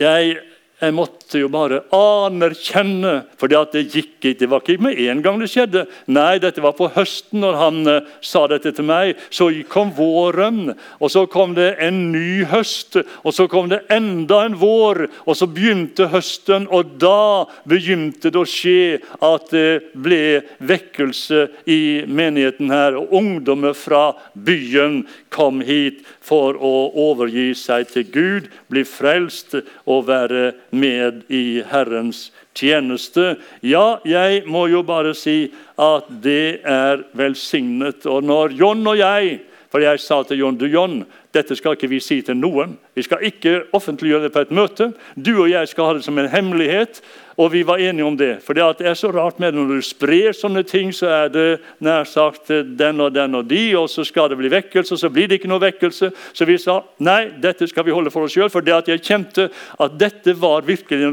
jeg 0.00 0.38
jeg 0.84 0.96
måtte 0.96 1.40
jo 1.42 1.50
bare 1.52 1.82
anerkjenne, 1.94 3.22
for 3.40 3.50
det 3.50 3.86
gikk 3.92 4.14
ikke. 4.24 4.38
Det 4.40 4.48
var 4.50 4.62
ikke 4.62 4.82
med 4.82 4.98
en 4.98 5.22
gang 5.22 5.38
det 5.40 5.50
skjedde. 5.52 5.84
Nei, 6.12 6.38
dette 6.42 6.62
var 6.64 6.76
på 6.76 6.88
høsten 6.94 7.42
når 7.44 7.58
han 7.60 7.80
uh, 7.88 8.06
sa 8.24 8.46
dette 8.50 8.72
til 8.74 8.86
meg. 8.88 9.18
Så 9.34 9.50
kom 9.70 9.92
våren, 9.96 10.74
og 10.98 11.12
så 11.12 11.26
kom 11.30 11.54
det 11.56 11.74
en 11.84 12.10
ny 12.12 12.44
høst. 12.48 12.98
Og 13.24 13.34
så 13.36 13.46
kom 13.50 13.70
det 13.72 13.84
enda 13.92 14.44
en 14.46 14.58
vår, 14.60 15.06
og 15.26 15.38
så 15.38 15.48
begynte 15.50 16.08
høsten. 16.12 16.68
Og 16.70 16.96
da 17.02 17.44
begynte 17.68 18.32
det 18.32 18.40
å 18.40 18.48
skje 18.48 19.00
at 19.24 19.50
det 19.54 19.94
ble 19.94 20.42
vekkelse 20.64 21.46
i 21.70 22.04
menigheten 22.08 22.72
her. 22.72 22.98
Og 22.98 23.12
ungdommer 23.20 23.76
fra 23.76 24.12
byen 24.34 25.02
kom 25.34 25.60
hit 25.64 26.04
for 26.24 26.56
å 26.56 26.74
overgi 27.10 27.52
seg 27.58 27.90
til 27.92 28.06
Gud, 28.14 28.48
bli 28.72 28.84
frelst 28.88 29.56
og 29.84 30.06
være 30.08 30.54
med 30.72 31.24
i 31.28 31.60
Herrens 31.68 32.30
tjeneste. 32.56 33.36
Ja, 33.60 34.00
jeg 34.08 34.44
må 34.48 34.66
jo 34.72 34.84
bare 34.86 35.14
si 35.18 35.52
at 35.80 36.08
det 36.24 36.62
er 36.64 37.04
velsignet. 37.18 38.06
Og 38.08 38.24
når 38.24 38.56
John 38.56 38.86
og 38.88 39.00
jeg 39.00 39.42
For 39.74 39.82
jeg 39.82 39.98
sa 39.98 40.20
til 40.22 40.38
John 40.38 40.54
du 40.54 40.68
John, 40.70 41.00
dette 41.34 41.56
skal 41.58 41.74
ikke 41.74 41.88
vi 41.90 41.98
si 41.98 42.20
til 42.22 42.36
noen. 42.38 42.76
Vi 42.94 43.02
skal 43.02 43.24
ikke 43.26 43.64
offentliggjøre 43.74 44.28
det 44.28 44.30
på 44.30 44.44
et 44.44 44.52
møte. 44.54 44.92
Du 45.18 45.32
og 45.32 45.48
jeg 45.50 45.66
skal 45.66 45.88
ha 45.88 45.94
det 45.96 46.04
som 46.06 46.18
en 46.22 46.28
hemmelighet. 46.30 47.00
Og 47.42 47.48
vi 47.50 47.64
var 47.66 47.80
enige 47.82 48.06
om 48.06 48.14
det. 48.14 48.36
For 48.44 48.54
det 48.54 48.86
er 48.86 48.94
så 48.94 49.08
rart 49.10 49.40
med 49.42 49.56
når 49.56 49.72
du 49.72 49.80
sprer 49.82 50.30
sånne 50.30 50.62
ting, 50.62 50.92
så 50.94 51.08
er 51.10 51.32
det 51.34 51.46
nær 51.82 52.06
sagt 52.06 52.52
den 52.54 53.02
og 53.02 53.16
den 53.16 53.34
og 53.34 53.48
de, 53.50 53.64
og 53.74 53.88
så 53.90 54.04
skal 54.06 54.28
det 54.30 54.38
bli 54.38 54.52
vekkelse, 54.52 54.94
og 54.94 55.00
så 55.00 55.10
blir 55.10 55.26
det 55.26 55.40
ikke 55.40 55.50
noe 55.50 55.64
vekkelse. 55.64 56.12
Så 56.30 56.46
vi 56.46 56.54
sa 56.62 56.76
nei, 57.02 57.32
dette 57.42 57.66
skal 57.66 57.88
vi 57.88 57.96
holde 57.96 58.12
for 58.14 58.28
oss 58.28 58.36
sjøl, 58.36 58.52
for 58.54 58.62
det 58.62 58.76
at 58.76 58.92
jeg 58.92 59.02
kjente 59.02 59.48
at 59.50 59.96
dette 59.98 60.36
var 60.38 60.62
virkelig 60.68 61.10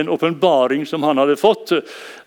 en 0.00 0.08
åpenbaring 0.16 0.88
som 0.88 1.04
han 1.04 1.20
hadde 1.20 1.36
fått. 1.36 1.76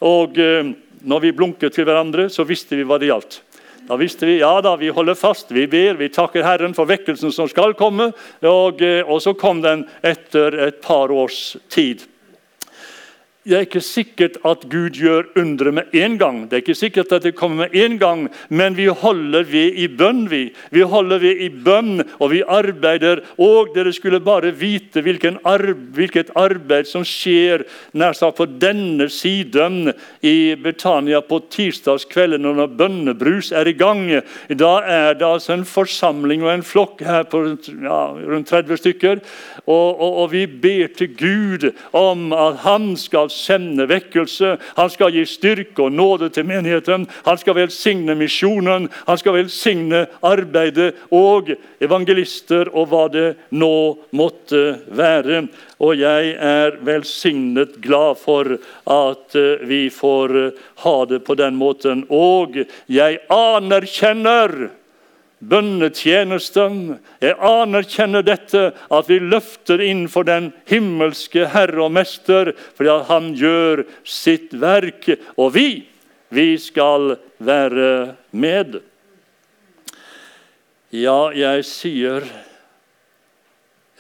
Og 0.06 0.38
eh, 0.38 0.70
når 1.02 1.26
vi 1.26 1.34
blunket 1.34 1.74
til 1.74 1.90
hverandre, 1.90 2.28
så 2.30 2.46
visste 2.46 2.78
vi 2.78 2.86
hva 2.86 3.02
det 3.02 3.10
gjaldt. 3.10 3.42
Da 3.88 3.98
visste 4.00 4.26
vi 4.30 4.40
ja 4.40 4.62
da, 4.64 4.76
vi 4.80 4.92
holder 4.94 5.18
fast, 5.20 5.52
vi 5.52 5.66
ber, 5.68 5.98
vi 6.00 6.08
takker 6.14 6.46
Herren 6.46 6.76
for 6.78 6.88
vekkelsen 6.88 7.34
som 7.36 7.50
skal 7.52 7.76
komme. 7.76 8.12
Og, 8.42 8.82
eh, 8.82 9.04
og 9.04 9.22
så 9.24 9.36
kom 9.36 9.62
den 9.64 9.86
etter 10.02 10.56
et 10.70 10.82
par 10.82 11.12
års 11.12 11.58
tid. 11.74 12.06
Det 13.44 13.58
er 13.58 13.66
ikke 13.66 13.82
sikkert 13.84 14.38
at 14.48 14.62
Gud 14.72 14.96
gjør 14.96 15.26
undre 15.36 15.72
med 15.76 15.96
en 16.00 16.14
gang, 16.18 16.44
Det 16.48 16.54
er 16.54 16.62
ikke 16.62 16.76
sikkert 16.76 17.12
at 17.12 17.24
det 17.24 17.36
kommer 17.36 17.68
med 17.68 17.76
en 17.76 17.98
gang, 18.00 18.30
men 18.50 18.78
vi 18.78 18.86
holder 18.86 19.44
ved 19.44 19.76
i 19.76 19.88
bønn. 19.88 20.30
Vi 20.30 20.54
Vi 20.72 20.82
holder 20.82 21.20
ved 21.20 21.42
i 21.42 21.50
bønn, 21.50 22.04
og 22.20 22.32
vi 22.32 22.42
arbeider. 22.48 23.20
Og 23.38 23.76
dere 23.76 23.92
skulle 23.94 24.20
bare 24.20 24.52
vite 24.52 25.04
arbe 25.44 25.76
hvilket 25.94 26.30
arbeid 26.36 26.88
som 26.88 27.04
skjer 27.04 27.66
nær 27.94 28.14
sagt 28.14 28.38
på 28.38 28.46
denne 28.46 29.10
siden 29.10 29.94
i 30.22 30.56
Betania 30.56 31.20
på 31.20 31.42
tirsdagskvelden 31.50 32.42
når 32.42 32.68
bønnebrus 32.68 33.52
er 33.52 33.68
i 33.68 33.74
gang. 33.74 34.22
Da 34.50 34.80
er 34.88 35.14
det 35.14 35.28
altså 35.28 35.54
en 35.54 35.66
forsamling 35.66 36.44
og 36.44 36.54
en 36.54 36.64
flokk 36.64 37.02
her 37.02 37.24
på 37.24 37.58
ja, 37.84 38.14
rundt 38.14 38.48
30 38.48 38.78
stykker. 38.78 39.20
Og, 39.68 40.00
og, 40.00 40.18
og 40.24 40.32
vi 40.32 40.46
ber 40.48 40.88
til 40.96 41.12
Gud 41.18 41.72
om 41.92 42.32
at 42.34 42.64
han 42.64 42.96
skal 42.96 43.33
sende 43.34 43.88
vekkelse. 43.90 44.56
Han 44.78 44.92
skal 44.94 45.14
gi 45.16 45.26
styrke 45.28 45.88
og 45.88 45.96
nåde 45.96 46.30
til 46.34 46.48
menigheten. 46.48 47.08
Han 47.26 47.40
skal 47.42 47.58
velsigne 47.58 48.16
misjonen, 48.20 48.90
han 49.08 49.20
skal 49.20 49.38
velsigne 49.40 50.06
arbeidet 50.26 50.94
og 51.12 51.54
evangelister 51.84 52.72
og 52.74 52.92
hva 52.92 53.08
det 53.14 53.28
nå 53.58 53.76
måtte 54.16 54.64
være. 54.94 55.46
Og 55.84 55.98
jeg 56.00 56.36
er 56.40 56.78
velsignet 56.86 57.80
glad 57.84 58.22
for 58.22 58.56
at 58.56 59.36
eh, 59.36 59.66
vi 59.68 59.82
får 59.92 60.38
eh, 60.40 60.62
ha 60.86 60.96
det 61.10 61.24
på 61.28 61.36
den 61.40 61.58
måten. 61.60 62.06
Og 62.14 62.62
jeg 62.88 63.20
anerkjenner 63.34 64.70
bønnetjenesten. 65.50 67.00
Jeg 67.24 67.38
anerkjenner 67.40 68.26
dette, 68.26 68.72
at 68.74 69.10
vi 69.10 69.20
løfter 69.20 69.82
inn 69.84 70.06
for 70.12 70.28
den 70.28 70.52
himmelske 70.70 71.48
Herre 71.54 71.86
og 71.86 71.94
Mester, 71.96 72.54
fordi 72.78 72.98
han 73.10 73.30
gjør 73.38 73.84
sitt 74.08 74.54
verk. 74.60 75.10
Og 75.38 75.54
vi, 75.58 75.68
vi 76.34 76.48
skal 76.62 77.18
være 77.44 78.16
med. 78.32 78.82
Ja, 80.94 81.32
jeg 81.34 81.66
sier 81.66 82.26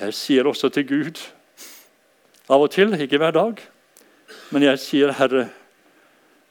Jeg 0.03 0.13
sier 0.17 0.47
også 0.49 0.67
til 0.73 0.83
Gud 0.89 1.19
av 2.51 2.65
og 2.65 2.71
til, 2.73 2.91
ikke 2.99 3.19
hver 3.21 3.31
dag, 3.31 3.59
men 4.51 4.65
jeg 4.65 4.79
sier, 4.81 5.13
Herre, 5.15 5.45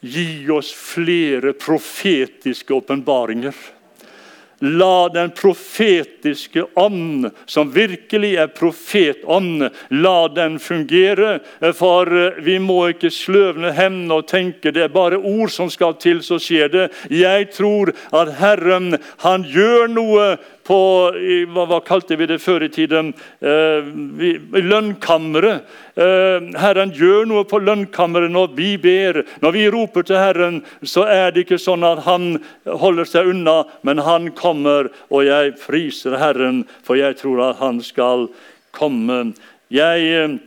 gi 0.01 0.49
oss 0.51 0.71
flere 0.75 1.53
profetiske 1.53 2.73
åpenbaringer 2.75 3.55
La 4.63 5.09
den 5.11 5.33
profetiske 5.35 6.65
ånd, 6.79 7.29
som 7.51 7.73
virkelig 7.75 8.37
er 8.39 8.53
profetånd, 8.55 9.67
la 9.91 10.17
den 10.31 10.59
fungere. 10.63 11.41
For 11.75 12.07
vi 12.47 12.59
må 12.63 12.79
ikke 12.93 13.11
sløvne 13.11 13.75
hendene 13.75 14.21
og 14.21 14.31
tenke 14.31 14.71
det 14.71 14.87
er 14.87 14.95
bare 14.95 15.19
ord 15.19 15.51
som 15.51 15.71
skal 15.73 15.97
til, 15.99 16.23
så 16.23 16.39
skjer 16.39 16.71
det. 16.73 16.89
Jeg 17.11 17.51
tror 17.57 17.91
at 18.15 18.35
Herren 18.39 18.97
han 19.27 19.47
gjør 19.51 19.91
noe 19.91 20.27
på 20.67 20.79
hva, 21.53 21.65
hva, 21.67 21.81
kalte 21.85 22.17
vi 22.19 22.29
det 22.31 22.39
før 22.43 22.65
i 22.67 22.71
tiden? 22.73 23.13
Eh, 23.41 23.89
lønnkammeret. 24.63 25.67
Eh, 25.95 26.49
Herren 26.63 26.95
gjør 26.97 27.27
noe 27.31 27.47
på 27.49 27.61
lønnkammeret 27.63 28.33
når 28.33 28.55
vi 28.59 28.71
ber. 28.81 29.23
Når 29.43 29.57
vi 29.57 29.67
roper 29.75 30.07
til 30.07 30.21
Herren, 30.21 30.61
så 30.83 31.07
er 31.11 31.33
det 31.33 31.47
ikke 31.47 31.61
sånn 31.61 31.87
at 31.87 32.05
han 32.07 32.37
holder 32.67 33.09
seg 33.09 33.33
unna, 33.35 33.63
men 33.83 34.03
han 34.07 34.31
kommer, 34.39 34.93
og 35.11 35.27
jeg 35.27 35.57
priser 35.63 36.19
Herren, 36.21 36.65
for 36.87 37.01
jeg 37.01 37.19
tror 37.21 37.45
at 37.51 37.63
han 37.63 37.83
skal 37.85 38.29
komme. 38.77 39.33
Jeg 39.73 40.09
eh, 40.15 40.41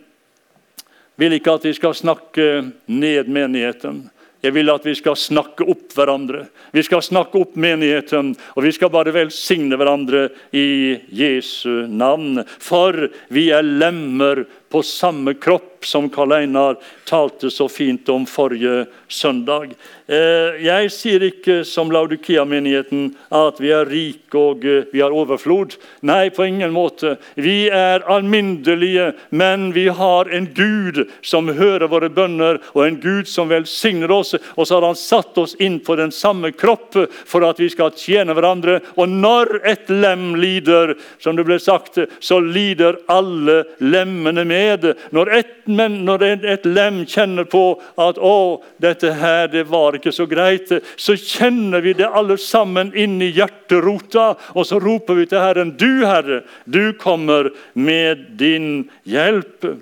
vil 1.21 1.37
ikke 1.37 1.59
at 1.59 1.67
vi 1.67 1.75
skal 1.75 1.95
snakke 1.95 2.49
ned 2.91 3.31
menigheten. 3.31 4.05
Jeg 4.45 4.53
vil 4.53 4.69
at 4.69 4.83
vi 4.85 4.93
skal 4.93 5.17
snakke 5.17 5.65
opp 5.65 5.95
hverandre. 5.97 6.43
Vi 6.75 6.83
skal 6.85 7.01
snakke 7.01 7.39
opp 7.41 7.55
menigheten, 7.57 8.35
og 8.53 8.65
vi 8.65 8.73
skal 8.75 8.91
bare 8.93 9.13
velsigne 9.15 9.77
hverandre 9.79 10.27
i 10.53 10.99
Jesu 11.09 11.87
navn. 11.89 12.43
For 12.61 13.07
vi 13.33 13.47
er 13.55 13.65
lemmer 13.65 14.43
på 14.75 14.83
samme 14.83 15.33
kropp, 15.33 15.85
som 15.85 16.09
Karl 16.09 16.31
Einar 16.31 16.75
talte 17.05 17.51
så 17.51 17.67
fint 17.69 18.09
om 18.09 18.25
forrige 18.25 18.85
søndag. 19.07 19.75
Eh, 20.09 20.57
jeg 20.65 20.89
sier 20.93 21.23
ikke 21.27 21.59
som 21.65 21.91
Laudikea-menigheten 21.93 23.11
at 23.33 23.61
vi 23.61 23.69
er 23.73 23.85
rike 23.89 24.37
og 24.37 24.65
eh, 24.65 24.87
vi 24.91 25.03
har 25.03 25.13
overflod. 25.13 25.77
Nei, 26.05 26.31
på 26.33 26.47
ingen 26.49 26.73
måte. 26.73 27.15
Vi 27.37 27.69
er 27.69 28.03
alminnelige, 28.09 29.11
men 29.29 29.69
vi 29.77 29.87
har 29.93 30.29
en 30.33 30.49
Gud 30.57 31.03
som 31.25 31.51
hører 31.53 31.87
våre 31.93 32.09
bønner, 32.09 32.59
og 32.73 32.83
en 32.87 32.99
Gud 33.01 33.29
som 33.29 33.53
velsigner 33.53 34.11
oss. 34.11 34.33
Og 34.57 34.65
så 34.65 34.79
har 34.79 34.89
han 34.89 34.99
satt 34.99 35.37
oss 35.37 35.55
inn 35.61 35.77
på 35.85 35.95
den 36.01 36.11
samme 36.13 36.51
kropp 36.51 36.97
for 37.25 37.45
at 37.45 37.61
vi 37.61 37.69
skal 37.73 37.93
tjene 37.97 38.33
hverandre. 38.33 38.79
Og 38.97 39.09
når 39.09 39.59
et 39.63 39.93
lem 39.93 40.33
lider, 40.41 40.97
som 41.21 41.37
det 41.37 41.45
ble 41.47 41.61
sagt, 41.61 42.01
så 42.19 42.41
lider 42.41 42.99
alle 43.13 43.61
lemmene 43.79 44.45
med 44.45 44.64
glede. 44.65 44.95
Når 45.11 45.31
et, 45.33 45.53
når 45.67 46.23
et 46.23 46.65
lem 46.65 47.03
kjenner 47.05 47.45
på 47.45 47.81
at 47.97 48.17
'Å, 48.17 48.61
dette 48.81 49.13
her, 49.13 49.47
det 49.47 49.67
var 49.69 49.95
ikke 49.95 50.13
så 50.13 50.25
greit', 50.27 50.81
så 50.97 51.15
kjenner 51.15 51.81
vi 51.81 51.93
det 51.93 52.09
alle 52.09 52.37
sammen 52.37 52.93
inn 52.95 53.21
i 53.21 53.31
hjerterota, 53.31 54.35
og 54.55 54.65
så 54.65 54.79
roper 54.79 55.15
vi 55.15 55.25
til 55.25 55.39
Herren 55.39 55.75
'Du, 55.77 56.05
Herre, 56.05 56.43
du 56.65 56.93
kommer 56.93 57.51
med 57.73 58.37
din 58.37 58.89
hjelp'. 59.05 59.77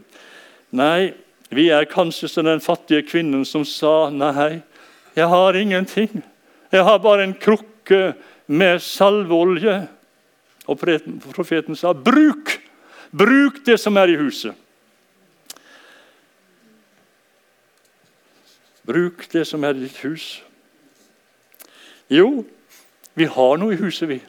Nei, 0.71 1.13
vi 1.49 1.69
er 1.69 1.85
kanskje 1.85 2.27
som 2.29 2.45
den 2.45 2.59
fattige 2.59 3.07
kvinnen 3.07 3.45
som 3.45 3.65
sa 3.65 4.09
'Nei, 4.09 4.61
jeg 5.15 5.27
har 5.27 5.53
ingenting. 5.53 6.23
Jeg 6.71 6.83
har 6.83 6.97
bare 6.97 7.23
en 7.23 7.33
krukke 7.33 8.13
med 8.47 8.79
salveolje'. 8.79 9.87
Og 10.67 10.79
profeten 10.79 11.75
sa, 11.75 11.93
'Bruk! 11.93 12.59
Bruk 13.11 13.65
det 13.65 13.79
som 13.79 13.97
er 13.97 14.07
i 14.07 14.17
huset.' 14.17 14.62
Bruk 18.87 19.25
det 19.31 19.45
som 19.47 19.63
er 19.63 19.77
ditt 19.77 19.97
hus. 20.03 20.43
Jo, 22.11 22.43
vi 23.15 23.25
har 23.29 23.57
noe 23.57 23.73
i 23.73 23.79
huset, 23.79 24.09
vi. 24.09 24.19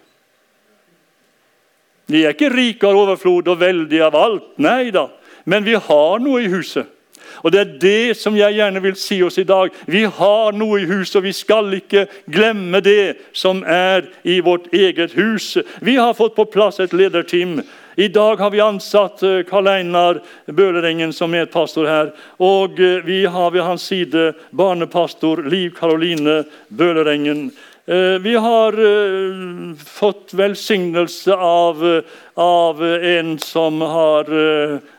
Vi 2.07 2.23
er 2.23 2.35
ikke 2.35 2.53
rike 2.53 2.87
av 2.87 2.99
overflod 3.01 3.49
og 3.49 3.61
veldige 3.61 4.05
av 4.05 4.17
alt, 4.19 4.51
nei 4.61 4.93
da. 4.95 5.09
Men 5.49 5.64
vi 5.64 5.75
har 5.75 6.21
noe 6.23 6.45
i 6.45 6.53
huset. 6.53 6.90
Og 7.43 7.53
Det 7.53 7.61
er 7.61 7.79
det 7.81 8.17
som 8.17 8.37
jeg 8.37 8.55
gjerne 8.57 8.83
vil 8.83 8.95
si 8.97 9.23
oss 9.23 9.38
i 9.38 9.45
dag. 9.45 9.73
Vi 9.87 10.05
har 10.05 10.53
noe 10.53 10.81
i 10.81 10.87
huset, 10.87 11.17
og 11.17 11.25
vi 11.27 11.33
skal 11.33 11.75
ikke 11.75 12.07
glemme 12.31 12.81
det 12.81 13.17
som 13.33 13.62
er 13.67 14.07
i 14.25 14.40
vårt 14.40 14.71
eget 14.73 15.12
hus. 15.12 15.59
Vi 15.81 15.97
har 15.97 16.14
fått 16.14 16.37
på 16.37 16.45
plass 16.45 16.81
et 16.81 16.93
lederteam 16.93 17.61
i 17.96 18.09
dag 18.09 18.37
har 18.37 18.50
vi 18.50 18.61
ansatt 18.61 19.22
eh, 19.22 19.42
Karl 19.42 19.68
Einar 19.68 20.22
Bølerengen 20.46 21.12
som 21.12 21.30
medpastor 21.30 21.87
her. 21.87 22.11
Og 22.42 22.80
eh, 22.80 22.98
vi 23.07 23.24
har 23.26 23.50
ved 23.54 23.62
hans 23.62 23.87
side 23.87 24.33
barnepastor 24.50 25.44
Liv 25.46 25.76
Karoline 25.78 26.42
Bølerengen. 26.68 27.52
Eh, 27.87 28.18
vi 28.24 28.35
har 28.35 28.78
fått 29.85 30.35
velsignelse 30.35 31.35
av, 31.37 32.02
av 32.35 32.85
en 32.85 33.38
som 33.38 33.80
har 33.80 34.30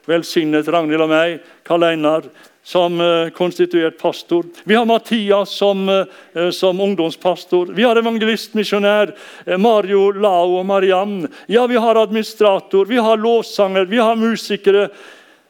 velsignet 0.08 0.68
Ragnhild 0.68 1.04
og 1.04 1.12
meg, 1.12 1.40
Karl 1.68 1.90
Einar 1.90 2.30
som 2.66 3.02
eh, 3.02 3.30
konstituert 3.30 4.00
pastor. 4.00 4.46
Vi 4.64 4.76
har 4.76 4.86
Mathias 4.86 5.50
som, 5.50 5.90
eh, 6.34 6.50
som 6.50 6.80
ungdomspastor. 6.82 7.66
Vi 7.66 7.84
har 7.84 7.96
evangelistmisjonær 7.96 9.14
eh, 9.46 9.58
Mario 9.58 10.12
Lao 10.12 10.58
og 10.58 10.66
Mariann. 10.66 11.28
Ja, 11.46 11.68
vi 11.68 11.78
har 11.78 11.96
administrator, 11.96 12.86
vi 12.86 12.98
har 12.98 13.22
lovsanger, 13.22 13.86
vi 13.86 13.98
har 14.02 14.16
musikere. 14.16 14.88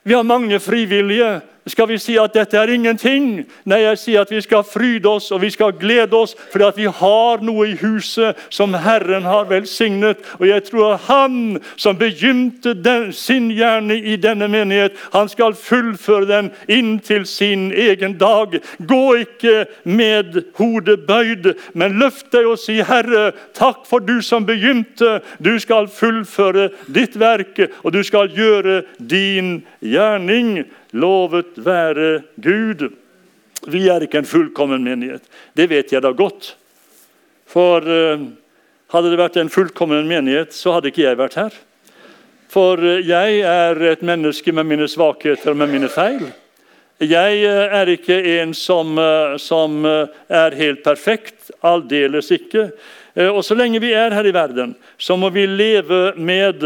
Vi 0.03 0.13
har 0.13 0.23
mange 0.23 0.59
frivillige. 0.59 1.39
Skal 1.67 1.87
vi 1.89 1.97
si 1.97 2.17
at 2.21 2.33
dette 2.35 2.57
er 2.57 2.69
ingenting. 2.69 3.45
Nei, 3.65 3.79
jeg 3.81 3.97
sier 3.97 4.21
at 4.21 4.31
vi 4.31 4.41
skal 4.43 4.65
fryde 4.67 5.09
oss 5.09 5.31
og 5.33 5.41
vi 5.41 5.49
skal 5.49 5.73
glede 5.79 6.13
oss 6.13 6.35
fordi 6.51 6.65
at 6.67 6.77
vi 6.77 6.85
har 6.85 7.41
noe 7.45 7.69
i 7.71 7.77
huset 7.79 8.37
som 8.53 8.75
Herren 8.77 9.25
har 9.25 9.47
velsignet. 9.49 10.21
Og 10.39 10.47
jeg 10.49 10.63
tror 10.69 10.99
Han 11.05 11.59
som 11.77 11.97
begynte 11.97 12.73
den, 12.73 13.11
sin 13.13 13.49
hjerne 13.51 13.97
i 13.97 14.15
denne 14.15 14.47
menighet, 14.47 14.93
han 15.13 15.29
skal 15.29 15.55
fullføre 15.57 16.27
den 16.29 16.51
inn 16.69 16.99
til 16.99 17.25
sin 17.25 17.71
egen 17.71 18.17
dag. 18.17 18.59
Gå 18.79 19.03
ikke 19.25 19.65
med 19.83 20.41
hodet 20.59 21.05
bøyd, 21.07 21.53
men 21.73 21.99
løft 21.99 22.31
deg 22.31 22.45
og 22.45 22.59
si, 22.59 22.81
'Herre, 22.81 23.31
takk 23.53 23.85
for 23.89 23.99
du 23.99 24.21
som 24.21 24.45
begynte.' 24.45 25.21
Du 25.41 25.59
skal 25.59 25.87
fullføre 25.87 26.69
ditt 26.87 27.19
verk, 27.19 27.59
og 27.83 27.93
du 27.93 28.03
skal 28.03 28.29
gjøre 28.29 28.83
din 28.99 29.63
gjerning. 29.81 30.65
Lovet 30.95 31.57
være 31.59 32.23
Gud. 32.39 32.87
Vi 33.67 33.87
er 33.91 34.05
ikke 34.05 34.21
en 34.21 34.29
fullkommen 34.29 34.83
menighet. 34.85 35.25
Det 35.57 35.67
vet 35.67 35.91
jeg 35.91 36.03
da 36.05 36.13
godt. 36.15 36.53
For 37.49 37.83
uh, 37.83 38.23
hadde 38.93 39.11
det 39.11 39.19
vært 39.19 39.39
en 39.41 39.51
fullkommen 39.51 40.07
menighet, 40.07 40.55
så 40.55 40.77
hadde 40.77 40.91
ikke 40.91 41.05
jeg 41.05 41.19
vært 41.19 41.37
her. 41.39 41.59
For 42.51 42.79
uh, 42.79 43.01
jeg 43.03 43.41
er 43.43 43.81
et 43.91 44.05
menneske 44.05 44.53
med 44.55 44.69
mine 44.69 44.87
svakheter 44.91 45.51
og 45.51 45.59
med 45.59 45.73
mine 45.73 45.91
feil. 45.91 46.29
Jeg 47.03 47.41
uh, 47.43 47.75
er 47.75 47.91
ikke 47.91 48.21
en 48.37 48.55
som, 48.55 48.95
som 49.41 49.83
er 49.83 50.55
helt 50.55 50.83
perfekt. 50.85 51.51
Aldeles 51.65 52.31
ikke. 52.31 52.69
Og 53.31 53.43
så 53.47 53.55
lenge 53.55 53.79
vi 53.79 53.93
er 53.95 54.11
her 54.11 54.27
i 54.27 54.33
verden, 54.35 54.73
så 54.99 55.15
må 55.15 55.29
vi 55.31 55.45
leve 55.47 56.09
med 56.19 56.65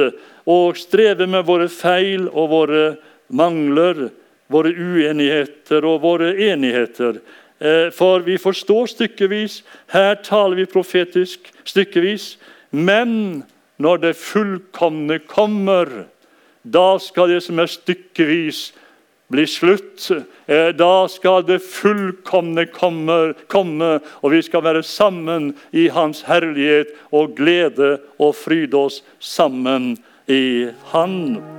og 0.49 0.77
streve 0.81 1.27
med 1.29 1.45
våre 1.45 1.67
feil 1.69 2.25
og 2.29 2.47
våre 2.49 2.85
mangler 3.29 4.09
våre 4.49 4.73
uenigheter 4.73 5.85
og 5.85 6.01
våre 6.03 6.33
enigheter. 6.49 7.21
Eh, 7.59 7.89
for 7.95 8.23
vi 8.25 8.37
forstår 8.39 8.89
stykkevis, 8.93 9.61
her 9.93 10.15
taler 10.25 10.61
vi 10.61 10.69
profetisk 10.69 11.51
stykkevis. 11.67 12.37
Men 12.71 13.43
når 13.77 14.03
det 14.03 14.15
fullkomne 14.19 15.19
kommer, 15.27 16.05
da 16.63 16.97
skal 16.99 17.33
det 17.33 17.43
som 17.45 17.59
er 17.59 17.71
stykkevis, 17.71 18.69
bli 19.29 19.45
slutt. 19.45 20.09
Eh, 20.47 20.71
da 20.73 21.07
skal 21.07 21.43
det 21.45 21.59
fullkomne 21.61 22.65
komme, 22.73 23.35
komme, 23.47 23.91
og 24.23 24.33
vi 24.33 24.41
skal 24.41 24.65
være 24.65 24.83
sammen 24.83 25.53
i 25.71 25.87
Hans 25.93 26.23
herlighet 26.25 26.95
og 27.11 27.37
glede 27.37 27.99
og 28.17 28.35
fryde 28.35 28.77
oss 28.89 29.03
sammen 29.19 29.97
i 30.27 30.69
Han. 30.93 31.58